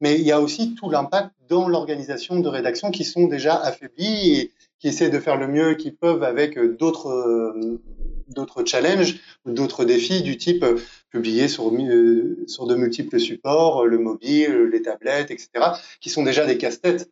Mais 0.00 0.14
il 0.14 0.22
y 0.22 0.32
a 0.32 0.40
aussi 0.40 0.74
tout 0.74 0.90
l'impact 0.90 1.30
dans 1.48 1.68
l'organisation 1.68 2.40
de 2.40 2.48
rédaction 2.48 2.90
qui 2.90 3.04
sont 3.04 3.26
déjà 3.26 3.56
affaiblis 3.56 4.32
et 4.32 4.52
qui 4.78 4.88
essaient 4.88 5.10
de 5.10 5.18
faire 5.18 5.36
le 5.36 5.48
mieux 5.48 5.74
qu'ils 5.74 5.96
peuvent 5.96 6.22
avec 6.22 6.58
euh, 6.58 6.76
d'autres 6.76 7.08
euh, 7.08 7.80
d'autres 8.28 8.64
challenges 8.64 9.20
d'autres 9.44 9.84
défis 9.84 10.22
du 10.22 10.38
type 10.38 10.64
publier 11.10 11.46
sur 11.46 11.70
sur 12.46 12.66
de 12.66 12.74
multiples 12.74 13.20
supports, 13.20 13.84
le 13.84 13.98
mobile, 13.98 14.70
les 14.72 14.80
tablettes, 14.80 15.30
etc., 15.30 15.50
qui 16.00 16.08
sont 16.08 16.22
déjà 16.22 16.46
des 16.46 16.56
casse-têtes 16.56 17.10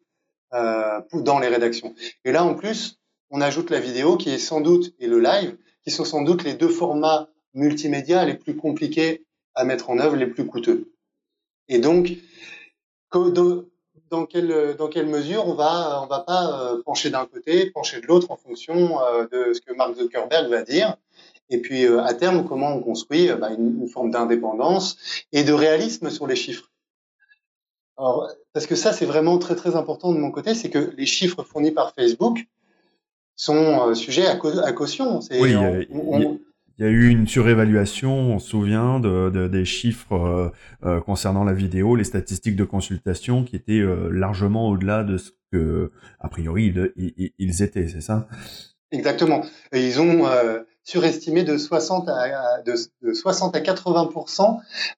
euh, 0.55 1.01
dans 1.15 1.39
les 1.39 1.49
rédactions. 1.49 1.95
Et 2.27 2.33
là, 2.33 2.45
en 2.45 2.55
plus, 2.55 2.99
on 3.31 3.41
ajoute 3.41 3.71
la 3.71 3.81
vidéo 3.81 4.19
qui 4.19 4.29
est 4.29 4.37
sans 4.37 4.61
doute 4.61 4.93
et 4.99 5.07
le 5.07 5.19
live 5.19 5.57
qui 5.85 5.91
sont 5.91 6.05
sans 6.05 6.23
doute 6.23 6.45
les 6.45 6.55
deux 6.55 6.69
formats 6.69 7.29
multimédia 7.55 8.25
les 8.25 8.35
plus 8.35 8.57
compliqués 8.57 9.25
à 9.55 9.65
mettre 9.65 9.91
en 9.91 9.99
œuvre, 9.99 10.17
les 10.17 10.27
plus 10.27 10.47
coûteux. 10.47 10.93
Et 11.69 11.79
donc, 11.79 12.13
dans 14.11 14.27
quelle, 14.27 14.77
dans 14.77 14.89
quelle 14.89 15.07
mesure 15.07 15.47
on 15.47 15.55
va, 15.55 16.03
on 16.03 16.07
va 16.07 16.21
pas 16.21 16.73
euh, 16.73 16.83
pencher 16.85 17.11
d'un 17.11 17.27
côté, 17.27 17.71
pencher 17.71 18.01
de 18.01 18.07
l'autre 18.07 18.31
en 18.31 18.37
fonction 18.37 19.01
euh, 19.01 19.27
de 19.27 19.53
ce 19.53 19.61
que 19.61 19.73
Mark 19.75 19.95
Zuckerberg 19.97 20.49
va 20.51 20.63
dire. 20.63 20.97
Et 21.51 21.59
puis, 21.59 21.85
euh, 21.85 22.03
à 22.03 22.15
terme, 22.15 22.47
comment 22.47 22.75
on 22.75 22.81
construit 22.81 23.29
bah, 23.33 23.51
une, 23.51 23.89
forme 23.89 24.11
d'indépendance 24.11 24.97
et 25.33 25.45
de 25.45 25.53
réalisme 25.53 26.11
sur 26.11 26.27
les 26.27 26.37
chiffres. 26.37 26.71
Alors, 27.99 28.29
parce 28.53 28.67
que 28.67 28.75
ça, 28.75 28.93
c'est 28.93 29.07
vraiment 29.07 29.39
très, 29.39 29.55
très 29.55 29.77
important 29.77 30.13
de 30.13 30.19
mon 30.19 30.31
côté, 30.31 30.55
c'est 30.55 30.71
que 30.71 30.93
les 30.97 31.07
chiffres 31.07 31.43
fournis 31.43 31.71
par 31.71 31.95
Facebook, 31.95 32.47
sont 33.37 33.89
euh, 33.89 33.95
sujets 33.95 34.27
à, 34.27 34.37
caution. 34.37 35.21
Oui, 35.33 35.55
il 36.79 36.85
y 36.85 36.89
a 36.89 36.91
eu 36.91 37.09
une 37.09 37.29
surévaluation, 37.29 38.13
on 38.13 38.39
se 38.39 38.49
souvient 38.49 38.99
de, 38.99 39.47
des 39.47 39.65
chiffres 39.65 40.15
euh, 40.15 40.49
euh, 40.85 41.01
concernant 41.01 41.45
la 41.45 41.53
vidéo, 41.53 41.97
les 41.97 42.05
statistiques 42.05 42.57
de 42.57 42.65
consultation 42.65 43.45
qui 43.45 43.57
étaient 43.57 43.83
largement 44.11 44.69
au-delà 44.69 45.05
de 45.05 45.19
ce 45.19 45.31
que, 45.53 45.93
a 46.19 46.29
priori, 46.29 46.75
ils, 47.39 47.63
étaient, 47.63 47.89
c'est 47.89 48.01
ça? 48.01 48.27
Exactement. 48.93 49.43
Ils 49.73 50.01
ont 50.01 50.27
surestimé 50.85 51.45
de 51.45 51.57
60 51.57 52.09
à, 52.09 52.63
de, 52.63 53.15
60 53.15 53.55
à 53.55 53.61
80 53.61 54.11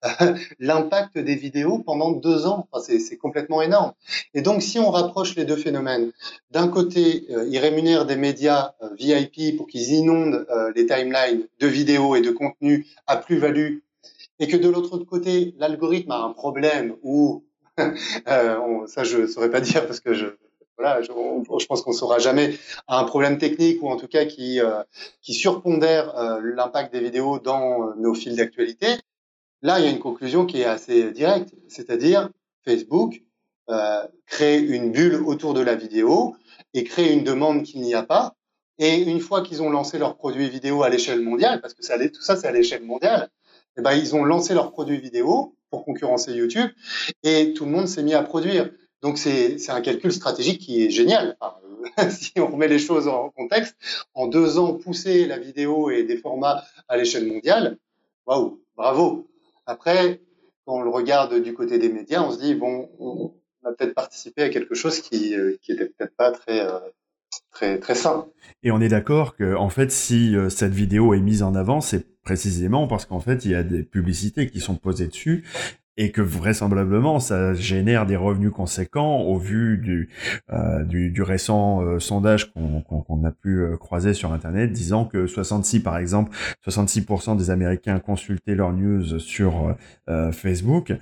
euh, 0.05 0.35
l'impact 0.59 1.19
des 1.19 1.35
vidéos 1.35 1.79
pendant 1.79 2.13
deux 2.13 2.47
ans. 2.47 2.69
Enfin, 2.73 2.85
c'est 2.99 3.17
complètement 3.17 3.61
énorme. 3.63 3.93
Et 4.33 4.43
donc, 4.43 4.63
si 4.63 4.79
on 4.79 4.91
rapproche 4.91 5.37
les 5.37 5.45
deux 5.45 5.57
phénomènes, 5.57 6.13
d'un 6.51 6.69
côté, 6.69 7.27
euh, 7.31 7.47
ils 7.49 7.59
rémunèrent 7.59 8.07
des 8.07 8.17
médias 8.17 8.73
euh, 8.83 8.89
VIP 8.99 9.57
pour 9.57 9.67
qu'ils 9.67 9.93
inondent 9.93 10.47
les 10.75 10.87
timelines 10.87 11.47
de 11.61 11.67
vidéos 11.67 12.17
et 12.17 12.21
de 12.21 12.31
contenus 12.31 12.87
à 13.07 13.17
plus-value, 13.17 13.79
et 14.39 14.49
que 14.49 14.57
de 14.57 14.69
l'autre 14.69 14.99
côté, 14.99 15.55
l'algorithme 15.59 16.11
a 16.11 16.19
un 16.19 16.33
problème 16.33 16.97
ou 17.03 17.45
ça 18.27 19.05
je 19.05 19.27
saurais 19.27 19.51
pas 19.51 19.61
dire 19.61 19.87
parce 19.87 20.01
que 20.01 20.15
je 20.15 20.27
voilà, 20.77 21.03
je, 21.03 21.11
pense 21.67 21.83
qu'on 21.83 21.93
saura 21.93 22.19
jamais 22.19 22.59
un 22.89 23.05
problème 23.05 23.39
technique 23.39 23.83
ou 23.83 23.89
en 23.89 23.97
tout 23.97 24.09
cas 24.09 24.25
qui, 24.25 24.61
euh, 24.61 24.83
qui 25.23 25.35
surpondère 25.35 26.17
euh, 26.19 26.41
l'impact 26.43 26.93
des 26.93 27.01
vidéos 27.01 27.39
dans 27.39 27.91
euh, 27.91 27.95
nos 27.97 28.15
fils 28.15 28.37
d'actualité. 28.37 28.87
Là, 29.63 29.79
il 29.79 29.85
y 29.85 29.89
a 29.89 29.91
une 29.91 30.01
conclusion 30.01 30.47
qui 30.47 30.61
est 30.61 30.67
assez 30.67 31.11
directe, 31.13 31.55
c'est-à-dire 31.69 32.29
Facebook 32.65 33.23
euh, 33.71 34.03
crée 34.27 34.59
une 34.61 34.93
bulle 34.93 35.23
autour 35.25 35.55
de 35.55 35.61
la 35.61 35.75
vidéo 35.75 36.37
et 36.75 36.85
crée 36.85 37.13
une 37.13 37.25
demande 37.25 37.63
qu'il 37.63 37.81
n'y 37.81 37.95
a 37.95 38.03
pas. 38.03 38.35
Et 38.79 38.97
une 39.03 39.21
fois 39.21 39.43
qu'ils 39.43 39.63
ont 39.63 39.71
lancé 39.71 39.99
leurs 39.99 40.17
produits 40.17 40.51
vidéo 40.51 40.83
à 40.83 40.89
l'échelle 40.89 41.21
mondiale, 41.21 41.61
parce 41.61 41.75
que 41.75 41.85
ça, 41.85 41.97
tout 42.09 42.23
ça 42.23 42.37
c'est 42.37 42.49
à 42.49 42.53
l'échelle 42.53 42.83
mondiale, 42.83 43.31
eh 43.79 43.83
ben, 43.83 43.93
ils 43.93 44.15
ont 44.15 44.25
lancé 44.25 44.53
leurs 44.55 44.73
produits 44.73 45.01
vidéo 45.01 45.55
pour 45.71 45.85
concurrencer 45.85 46.33
YouTube 46.33 46.71
et 47.23 47.55
tout 47.55 47.65
le 47.65 47.71
monde 47.71 47.89
s'est 47.89 48.03
mis 48.03 48.15
à 48.15 48.23
produire. 48.23 48.71
Donc 49.05 49.19
c'est 49.19 49.59
un 49.69 49.83
calcul 49.83 50.11
stratégique 50.11 50.63
qui 50.63 50.83
est 50.83 50.89
génial. 50.89 51.37
si 52.09 52.33
on 52.39 52.47
remet 52.47 52.69
les 52.69 52.79
choses 52.79 53.07
en 53.07 53.29
contexte, 53.29 53.77
en 54.15 54.29
deux 54.29 54.59
ans, 54.59 54.73
pousser 54.73 55.27
la 55.27 55.39
vidéo 55.39 55.91
et 55.91 56.05
des 56.05 56.17
formats 56.17 56.65
à 56.89 56.97
l'échelle 56.97 57.27
mondiale, 57.27 57.77
waouh, 58.27 58.63
bravo. 58.75 59.29
Après, 59.67 60.23
quand 60.65 60.77
on 60.77 60.83
le 60.83 60.89
regarde 60.89 61.35
du 61.43 61.53
côté 61.53 61.79
des 61.79 61.91
médias, 61.91 62.23
on 62.23 62.31
se 62.31 62.41
dit, 62.41 62.55
bon, 62.55 62.89
on 62.99 63.35
a 63.69 63.73
peut-être 63.73 63.95
participé 63.95 64.45
à 64.45 64.49
quelque 64.49 64.75
chose 64.75 65.01
qui, 65.01 65.37
euh, 65.37 65.59
qui 65.61 65.73
était 65.73 65.85
peut-être 65.85 66.17
pas 66.17 66.33
très, 66.33 66.67
euh, 66.67 66.79
très, 67.51 67.79
très 67.79 67.95
sain. 67.95 68.27
Et 68.63 68.71
on 68.71 68.81
est 68.81 68.89
d'accord 68.89 69.37
que, 69.37 69.55
en 69.55 69.69
fait, 69.69 69.93
si 69.93 70.35
euh, 70.35 70.49
cette 70.49 70.73
vidéo 70.73 71.13
est 71.13 71.21
mise 71.21 71.43
en 71.43 71.55
avant, 71.55 71.83
c'est 71.83 72.07
précisément 72.23 72.87
parce 72.87 73.05
qu'en 73.05 73.21
fait, 73.21 73.45
il 73.45 73.51
y 73.51 73.55
a 73.55 73.65
des 73.65 73.83
publicités 73.83 74.49
qui 74.49 74.61
sont 74.61 74.77
posées 74.77 75.09
dessus 75.09 75.45
et 75.97 76.11
que 76.11 76.21
vraisemblablement 76.21 77.21
ça 77.21 77.55
génère 77.55 78.07
des 78.07 78.17
revenus 78.17 78.51
conséquents 78.51 79.21
au 79.21 79.39
vu 79.39 79.79
du 79.79 80.09
euh, 80.53 80.85
du, 80.85 81.23
récent 81.23 81.83
euh, 81.83 81.99
sondage 81.99 82.53
qu'on 82.53 83.25
a 83.25 83.31
pu 83.31 83.61
euh, 83.61 83.77
croiser 83.77 84.15
sur 84.15 84.33
internet 84.33 84.73
disant 84.73 85.05
que 85.05 85.27
66 85.27 85.81
par 85.81 85.99
exemple 85.99 86.37
66% 86.67 87.37
des 87.37 87.51
Américains 87.51 87.99
consultaient 88.01 88.55
leurs 88.55 88.73
news 88.73 89.19
sur 89.19 89.77
Facebook 90.33 90.93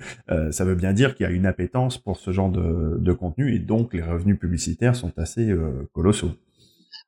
ça 0.51 0.65
veut 0.65 0.75
bien 0.75 0.93
dire 0.93 1.15
qu'il 1.15 1.25
y 1.25 1.29
a 1.29 1.31
une 1.31 1.45
appétence 1.45 1.97
pour 1.97 2.17
ce 2.17 2.31
genre 2.31 2.49
de, 2.49 2.97
de 2.99 3.13
contenu 3.13 3.53
et 3.53 3.59
donc 3.59 3.93
les 3.93 4.01
revenus 4.01 4.39
publicitaires 4.39 4.95
sont 4.95 5.11
assez 5.17 5.53
colossaux. 5.93 6.31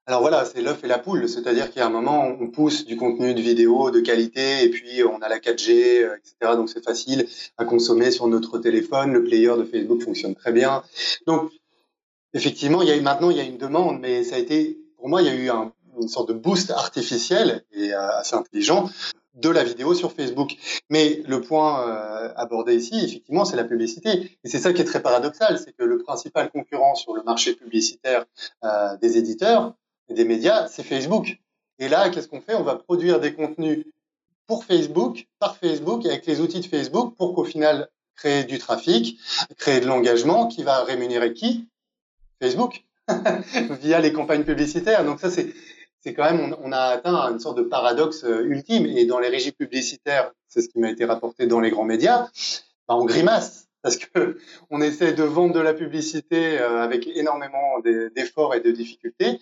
Alors 0.08 0.22
voilà, 0.22 0.46
c'est 0.46 0.62
l'œuf 0.62 0.84
et 0.84 0.88
la 0.88 1.00
poule, 1.00 1.28
c'est-à-dire 1.28 1.72
qu'il 1.72 1.80
y 1.80 1.82
a 1.82 1.88
un 1.88 1.90
moment, 1.90 2.28
on 2.40 2.48
pousse 2.48 2.86
du 2.86 2.96
contenu 2.96 3.34
de 3.34 3.42
vidéo 3.42 3.90
de 3.90 4.02
qualité 4.02 4.64
et 4.64 4.70
puis 4.70 5.04
on 5.04 5.20
a 5.20 5.28
la 5.28 5.40
4G, 5.40 6.04
euh, 6.04 6.16
etc. 6.18 6.54
Donc 6.56 6.70
c'est 6.70 6.84
facile 6.84 7.28
à 7.58 7.66
consommer 7.66 8.12
sur 8.12 8.28
notre 8.28 8.60
téléphone. 8.60 9.14
Le 9.14 9.24
player 9.24 9.54
de 9.58 9.64
Facebook 9.64 10.04
fonctionne 10.04 10.36
très 10.36 10.52
bien. 10.52 10.84
Donc 11.26 11.52
effectivement, 12.36 12.84
il 12.84 12.90
y 12.90 12.92
a 12.92 13.02
maintenant 13.02 13.32
il 13.32 13.38
y 13.38 13.40
a 13.40 13.44
une 13.44 13.58
demande, 13.58 14.00
mais 14.00 14.24
ça 14.24 14.36
a 14.36 14.38
été, 14.38 14.78
pour 14.98 15.10
moi, 15.10 15.24
il 15.24 15.28
y 15.28 15.32
a 15.32 15.36
eu 15.36 15.50
une 16.00 16.08
sorte 16.08 16.30
de 16.30 16.34
boost 16.34 16.70
artificiel 16.70 17.64
et 17.72 17.92
euh, 17.92 18.20
assez 18.20 18.36
intelligent 18.36 18.88
de 19.34 19.50
la 19.50 19.64
vidéo 19.64 19.96
sur 19.96 20.12
Facebook. 20.12 20.56
Mais 20.92 21.24
le 21.28 21.42
point 21.42 21.90
euh, 21.90 22.32
abordé 22.36 22.76
ici, 22.76 23.04
effectivement, 23.04 23.44
c'est 23.44 23.58
la 23.58 23.64
publicité. 23.64 24.38
Et 24.44 24.50
c'est 24.50 24.60
ça 24.60 24.72
qui 24.72 24.84
est 24.84 24.86
très 24.86 25.02
paradoxal, 25.02 25.58
c'est 25.58 25.76
que 25.76 25.84
le 25.84 25.98
principal 25.98 26.52
concurrent 26.52 26.94
sur 26.94 27.16
le 27.16 27.24
marché 27.24 27.56
publicitaire 27.56 28.26
des 29.02 29.18
éditeurs, 29.18 29.74
des 30.10 30.26
médias, 30.26 30.68
c'est 30.68 30.84
Facebook. 30.84 31.38
Et 31.80 31.90
là, 31.90 32.10
qu'est-ce 32.10 32.28
qu'on 32.28 32.42
fait? 32.42 32.56
On 32.56 32.64
va 32.64 32.76
produire 32.76 33.20
des 33.20 33.34
contenus 33.34 33.86
pour 34.48 34.64
Facebook, 34.64 35.28
par 35.40 35.58
Facebook, 35.58 36.06
avec 36.06 36.26
les 36.26 36.40
outils 36.40 36.62
de 36.62 36.66
Facebook, 36.66 37.16
pour 37.18 37.34
qu'au 37.34 37.44
final, 37.44 37.90
créer 38.16 38.44
du 38.44 38.60
trafic, 38.60 39.20
créer 39.58 39.80
de 39.80 39.88
l'engagement 39.88 40.48
qui 40.48 40.64
va 40.64 40.84
rémunérer 40.84 41.34
qui? 41.34 41.68
Facebook, 42.42 42.86
via 43.82 44.00
les 44.00 44.14
campagnes 44.14 44.44
publicitaires. 44.44 45.04
Donc 45.04 45.20
ça, 45.20 45.30
c'est 45.30 46.14
quand 46.14 46.32
même, 46.32 46.56
on, 46.64 46.72
a 46.72 46.80
atteint 46.80 47.16
une 47.32 47.40
sorte 47.40 47.58
de 47.58 47.64
paradoxe 47.64 48.24
euh, 48.24 48.46
ultime. 48.46 48.86
Et 48.86 49.06
dans 49.06 49.20
les 49.20 49.30
régies 49.30 49.52
publicitaires, 49.52 50.32
c'est 50.48 50.62
ce 50.62 50.70
qui 50.70 50.80
m'a 50.80 50.92
été 50.92 51.06
rapporté 51.06 51.48
dans 51.48 51.60
les 51.60 51.72
grands 51.72 51.84
médias, 51.84 52.30
bah, 52.88 52.96
on 52.96 53.06
grimace 53.06 53.65
parce 53.86 53.98
que 53.98 54.38
on 54.72 54.82
essaie 54.82 55.14
de 55.14 55.22
vendre 55.24 55.54
de 55.54 55.60
la 55.60 55.76
publicité 55.76 56.60
euh, 56.60 56.82
avec 56.82 57.08
énormément 57.08 57.80
d'efforts 58.16 58.56
et 58.56 58.60
de 58.60 58.72
difficultés. 58.72 59.40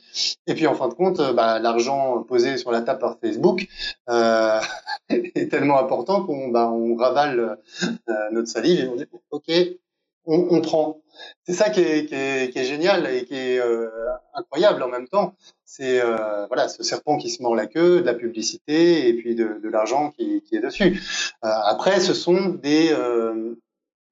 Et 0.47 0.53
puis 0.53 0.67
en 0.67 0.75
fin 0.75 0.89
de 0.89 0.93
compte, 0.93 1.21
euh, 1.21 1.31
bah, 1.31 1.59
l'argent 1.59 2.21
posé 2.23 2.57
sur 2.57 2.71
la 2.71 2.81
table 2.81 2.99
par 2.99 3.17
Facebook 3.19 3.65
euh, 4.09 4.59
est 5.09 5.49
tellement 5.49 5.79
important 5.79 6.25
qu'on 6.25 6.49
bah, 6.49 6.69
on 6.69 6.95
ravale 6.95 7.57
euh, 7.83 8.13
notre 8.33 8.49
salive 8.49 8.81
et 8.81 8.87
on 8.89 8.95
dit 8.97 9.05
ok, 9.31 9.49
on, 10.25 10.47
on 10.51 10.59
prend. 10.59 11.01
C'est 11.45 11.53
ça 11.53 11.69
qui 11.69 11.79
est, 11.79 12.05
qui, 12.07 12.15
est, 12.15 12.51
qui 12.51 12.59
est, 12.59 12.65
génial 12.65 13.07
et 13.07 13.23
qui 13.23 13.35
est 13.35 13.59
euh, 13.59 13.87
incroyable 14.33 14.83
en 14.83 14.89
même 14.89 15.07
temps. 15.07 15.35
C'est 15.63 16.01
voilà 16.49 16.67
ce 16.67 16.83
serpent 16.83 17.17
qui 17.17 17.31
se 17.31 17.41
mord 17.41 17.55
la 17.55 17.65
queue, 17.65 18.01
de 18.01 18.05
la 18.05 18.13
publicité 18.13 19.07
et 19.07 19.13
puis 19.15 19.33
de, 19.33 19.59
de 19.63 19.69
l'argent 19.69 20.11
qui, 20.11 20.43
qui, 20.43 20.55
est 20.55 20.59
dessus. 20.59 21.01
après, 21.41 21.99
ce 21.99 22.13
sont 22.13 22.49
des 22.49 22.93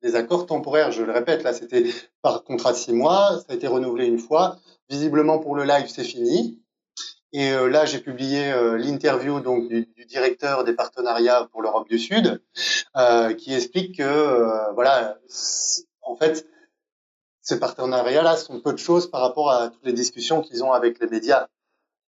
des 0.01 0.15
accords 0.15 0.45
temporaires. 0.45 0.91
Je 0.91 1.03
le 1.03 1.11
répète, 1.11 1.43
là, 1.43 1.53
c'était 1.53 1.85
par 2.21 2.43
contrat 2.43 2.71
de 2.71 2.77
six 2.77 2.93
mois, 2.93 3.39
ça 3.39 3.53
a 3.53 3.55
été 3.55 3.67
renouvelé 3.67 4.05
une 4.05 4.19
fois. 4.19 4.57
Visiblement, 4.89 5.39
pour 5.39 5.55
le 5.55 5.63
live, 5.63 5.87
c'est 5.87 6.03
fini. 6.03 6.61
Et 7.33 7.51
euh, 7.51 7.69
là, 7.69 7.85
j'ai 7.85 7.99
publié 7.99 8.51
euh, 8.51 8.77
l'interview 8.77 9.39
donc 9.39 9.69
du, 9.69 9.87
directeur 10.05 10.65
des 10.65 10.73
partenariats 10.73 11.47
pour 11.51 11.61
l'Europe 11.61 11.87
du 11.87 11.97
Sud, 11.97 12.41
euh, 12.97 13.33
qui 13.33 13.53
explique 13.53 13.97
que 13.97 14.73
voilà, 14.73 15.17
en 16.01 16.17
fait, 16.17 16.45
ces 17.41 17.59
partenariats-là 17.59 18.35
sont 18.35 18.59
peu 18.59 18.73
de 18.73 18.77
choses 18.77 19.09
par 19.09 19.21
rapport 19.21 19.49
à 19.49 19.69
toutes 19.69 19.85
les 19.85 19.93
discussions 19.93 20.41
qu'ils 20.41 20.65
ont 20.65 20.73
avec 20.73 20.99
les 20.99 21.07
médias 21.07 21.47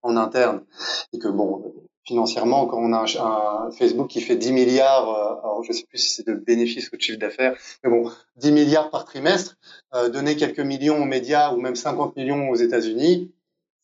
en 0.02 0.18
interne, 0.18 0.66
et 1.14 1.20
que 1.20 1.30
bon, 1.30 1.74
financièrement, 2.06 2.68
quand 2.68 2.78
on 2.78 2.94
a 2.94 3.06
un, 3.20 3.72
Facebook 3.72 4.08
qui 4.08 4.22
fait 4.22 4.36
10 4.36 4.54
milliards, 4.54 5.10
euh, 5.10 5.40
alors 5.44 5.64
je 5.64 5.74
sais 5.74 5.86
plus 5.86 5.98
si 5.98 6.10
c'est 6.10 6.28
de 6.28 6.34
bénéfices 6.34 6.90
ou 6.92 6.98
de 6.98 7.02
chiffre 7.02 7.20
d'affaires, 7.20 7.58
mais 7.84 7.90
bon, 7.90 8.12
10 8.38 8.52
milliards 8.52 8.90
par 8.90 9.06
trimestre, 9.06 9.58
euh, 9.96 10.10
donner 10.10 10.36
quelques 10.36 10.60
millions 10.60 11.02
aux 11.02 11.06
médias 11.06 11.52
ou 11.54 11.58
même 11.60 11.76
50 11.76 12.16
millions 12.16 12.50
aux 12.50 12.56
États-Unis, 12.56 13.34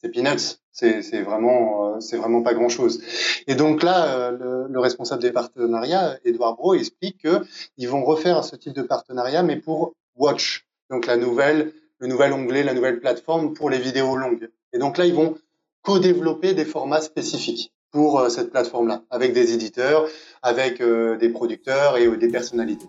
c'est 0.02 0.10
peanuts. 0.10 0.58
C'est, 0.74 1.22
vraiment, 1.22 1.96
euh, 1.96 2.00
c'est 2.00 2.16
vraiment 2.16 2.42
pas 2.42 2.54
grand 2.54 2.70
chose. 2.70 3.04
Et 3.46 3.56
donc 3.56 3.84
là, 3.84 4.32
le, 4.32 4.68
le, 4.70 4.80
responsable 4.80 5.22
des 5.22 5.32
partenariats, 5.32 6.18
Edouard 6.24 6.56
Bro, 6.56 6.76
explique 6.76 7.22
que 7.22 7.42
ils 7.78 7.90
vont 7.90 8.06
refaire 8.06 8.46
ce 8.46 8.56
type 8.56 8.74
de 8.74 8.82
partenariat, 8.82 9.44
mais 9.44 9.58
pour 9.58 9.94
Watch, 10.16 10.66
donc 10.90 11.08
la 11.08 11.18
nouvelle, 11.18 11.74
le 12.00 12.08
nouvel 12.08 12.32
onglet, 12.32 12.64
la 12.64 12.74
nouvelle 12.74 13.02
plateforme 13.02 13.54
pour 13.54 13.70
les 13.70 13.80
vidéos 13.80 14.16
longues. 14.16 14.50
Et 14.72 14.78
donc 14.78 14.98
là, 14.98 15.06
ils 15.06 15.14
vont 15.14 15.38
co-développer 15.82 16.54
des 16.54 16.66
formats 16.66 17.02
spécifiques 17.02 17.74
pour 17.92 18.20
euh, 18.20 18.30
cette 18.30 18.52
plateforme-là, 18.52 19.04
avec 19.10 19.34
des 19.34 19.54
éditeurs, 19.54 20.06
avec 20.42 20.82
euh, 20.82 21.18
des 21.18 21.30
producteurs 21.30 21.98
et 21.98 22.08
euh, 22.08 22.18
des 22.18 22.30
personnalités. 22.30 22.88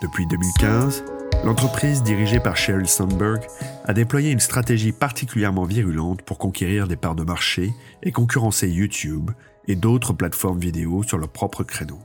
Depuis 0.00 0.26
2015, 0.26 1.04
l'entreprise 1.44 2.02
dirigée 2.02 2.40
par 2.40 2.56
Sheryl 2.56 2.88
Sandberg 2.88 3.46
a 3.84 3.92
déployé 3.92 4.32
une 4.32 4.40
stratégie 4.40 4.92
particulièrement 4.92 5.64
virulente 5.64 6.22
pour 6.22 6.38
conquérir 6.38 6.88
des 6.88 6.96
parts 6.96 7.14
de 7.14 7.22
marché 7.22 7.72
et 8.02 8.10
concurrencer 8.10 8.68
YouTube 8.68 9.30
et 9.68 9.76
d'autres 9.76 10.12
plateformes 10.12 10.58
vidéo 10.58 11.02
sur 11.02 11.18
leur 11.18 11.28
propre 11.28 11.62
créneau. 11.62 11.98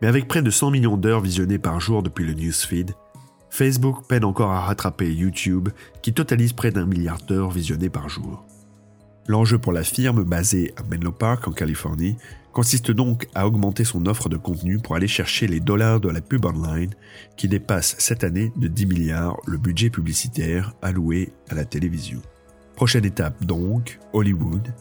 Mais 0.00 0.08
avec 0.08 0.28
près 0.28 0.42
de 0.42 0.50
100 0.50 0.70
millions 0.70 0.96
d'heures 0.96 1.20
visionnées 1.20 1.58
par 1.58 1.80
jour 1.80 2.02
depuis 2.02 2.24
le 2.24 2.34
newsfeed, 2.34 2.92
Facebook 3.50 4.06
peine 4.08 4.24
encore 4.24 4.50
à 4.50 4.60
rattraper 4.60 5.12
YouTube 5.12 5.70
qui 6.02 6.12
totalise 6.12 6.52
près 6.52 6.70
d'un 6.70 6.86
milliard 6.86 7.18
d'heures 7.18 7.50
visionnées 7.50 7.90
par 7.90 8.08
jour. 8.08 8.44
L'enjeu 9.26 9.58
pour 9.58 9.72
la 9.72 9.84
firme, 9.84 10.22
basée 10.22 10.74
à 10.76 10.82
Menlo 10.82 11.10
Park 11.10 11.48
en 11.48 11.52
Californie, 11.52 12.16
consiste 12.52 12.90
donc 12.90 13.26
à 13.34 13.46
augmenter 13.46 13.84
son 13.84 14.06
offre 14.06 14.28
de 14.28 14.36
contenu 14.36 14.78
pour 14.78 14.96
aller 14.96 15.08
chercher 15.08 15.46
les 15.46 15.60
dollars 15.60 15.98
de 15.98 16.10
la 16.10 16.20
pub 16.20 16.44
online 16.44 16.92
qui 17.36 17.48
dépasse 17.48 17.96
cette 17.98 18.22
année 18.22 18.52
de 18.56 18.68
10 18.68 18.86
milliards 18.86 19.36
le 19.46 19.56
budget 19.56 19.90
publicitaire 19.90 20.74
alloué 20.82 21.32
à 21.48 21.54
la 21.54 21.64
télévision. 21.64 22.20
Prochaine 22.76 23.04
étape 23.04 23.44
donc, 23.44 23.98
Hollywood. 24.12 24.74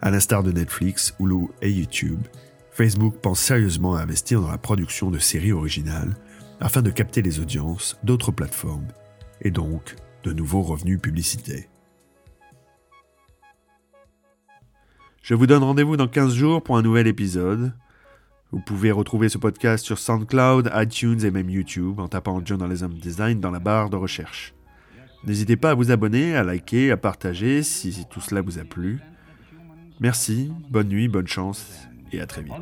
À 0.00 0.10
l'instar 0.10 0.42
de 0.42 0.50
Netflix, 0.50 1.14
Hulu 1.20 1.48
et 1.60 1.70
YouTube, 1.70 2.20
Facebook 2.72 3.16
pense 3.20 3.40
sérieusement 3.40 3.94
à 3.94 4.02
investir 4.02 4.40
dans 4.40 4.50
la 4.50 4.58
production 4.58 5.10
de 5.10 5.18
séries 5.18 5.52
originales 5.52 6.16
afin 6.58 6.80
de 6.80 6.90
capter 6.90 7.20
les 7.20 7.38
audiences 7.38 7.98
d'autres 8.02 8.32
plateformes 8.32 8.88
et 9.42 9.50
donc 9.50 9.94
de 10.24 10.32
nouveaux 10.32 10.62
revenus 10.62 11.00
publicitaires. 11.00 11.69
Je 15.30 15.36
vous 15.36 15.46
donne 15.46 15.62
rendez-vous 15.62 15.96
dans 15.96 16.08
15 16.08 16.34
jours 16.34 16.60
pour 16.60 16.76
un 16.76 16.82
nouvel 16.82 17.06
épisode. 17.06 17.72
Vous 18.50 18.58
pouvez 18.58 18.90
retrouver 18.90 19.28
ce 19.28 19.38
podcast 19.38 19.84
sur 19.84 19.96
SoundCloud, 19.96 20.72
iTunes 20.74 21.24
et 21.24 21.30
même 21.30 21.48
YouTube 21.48 22.00
en 22.00 22.08
tapant 22.08 22.44
Journalism 22.44 22.94
Design 22.94 23.38
dans 23.38 23.52
la 23.52 23.60
barre 23.60 23.90
de 23.90 23.96
recherche. 23.96 24.54
N'hésitez 25.24 25.56
pas 25.56 25.70
à 25.70 25.74
vous 25.74 25.92
abonner, 25.92 26.34
à 26.34 26.42
liker, 26.42 26.90
à 26.90 26.96
partager 26.96 27.62
si 27.62 28.04
tout 28.10 28.20
cela 28.20 28.40
vous 28.40 28.58
a 28.58 28.64
plu. 28.64 28.98
Merci, 30.00 30.50
bonne 30.68 30.88
nuit, 30.88 31.06
bonne 31.06 31.28
chance 31.28 31.64
et 32.10 32.20
à 32.20 32.26
très 32.26 32.42
vite. 32.42 32.52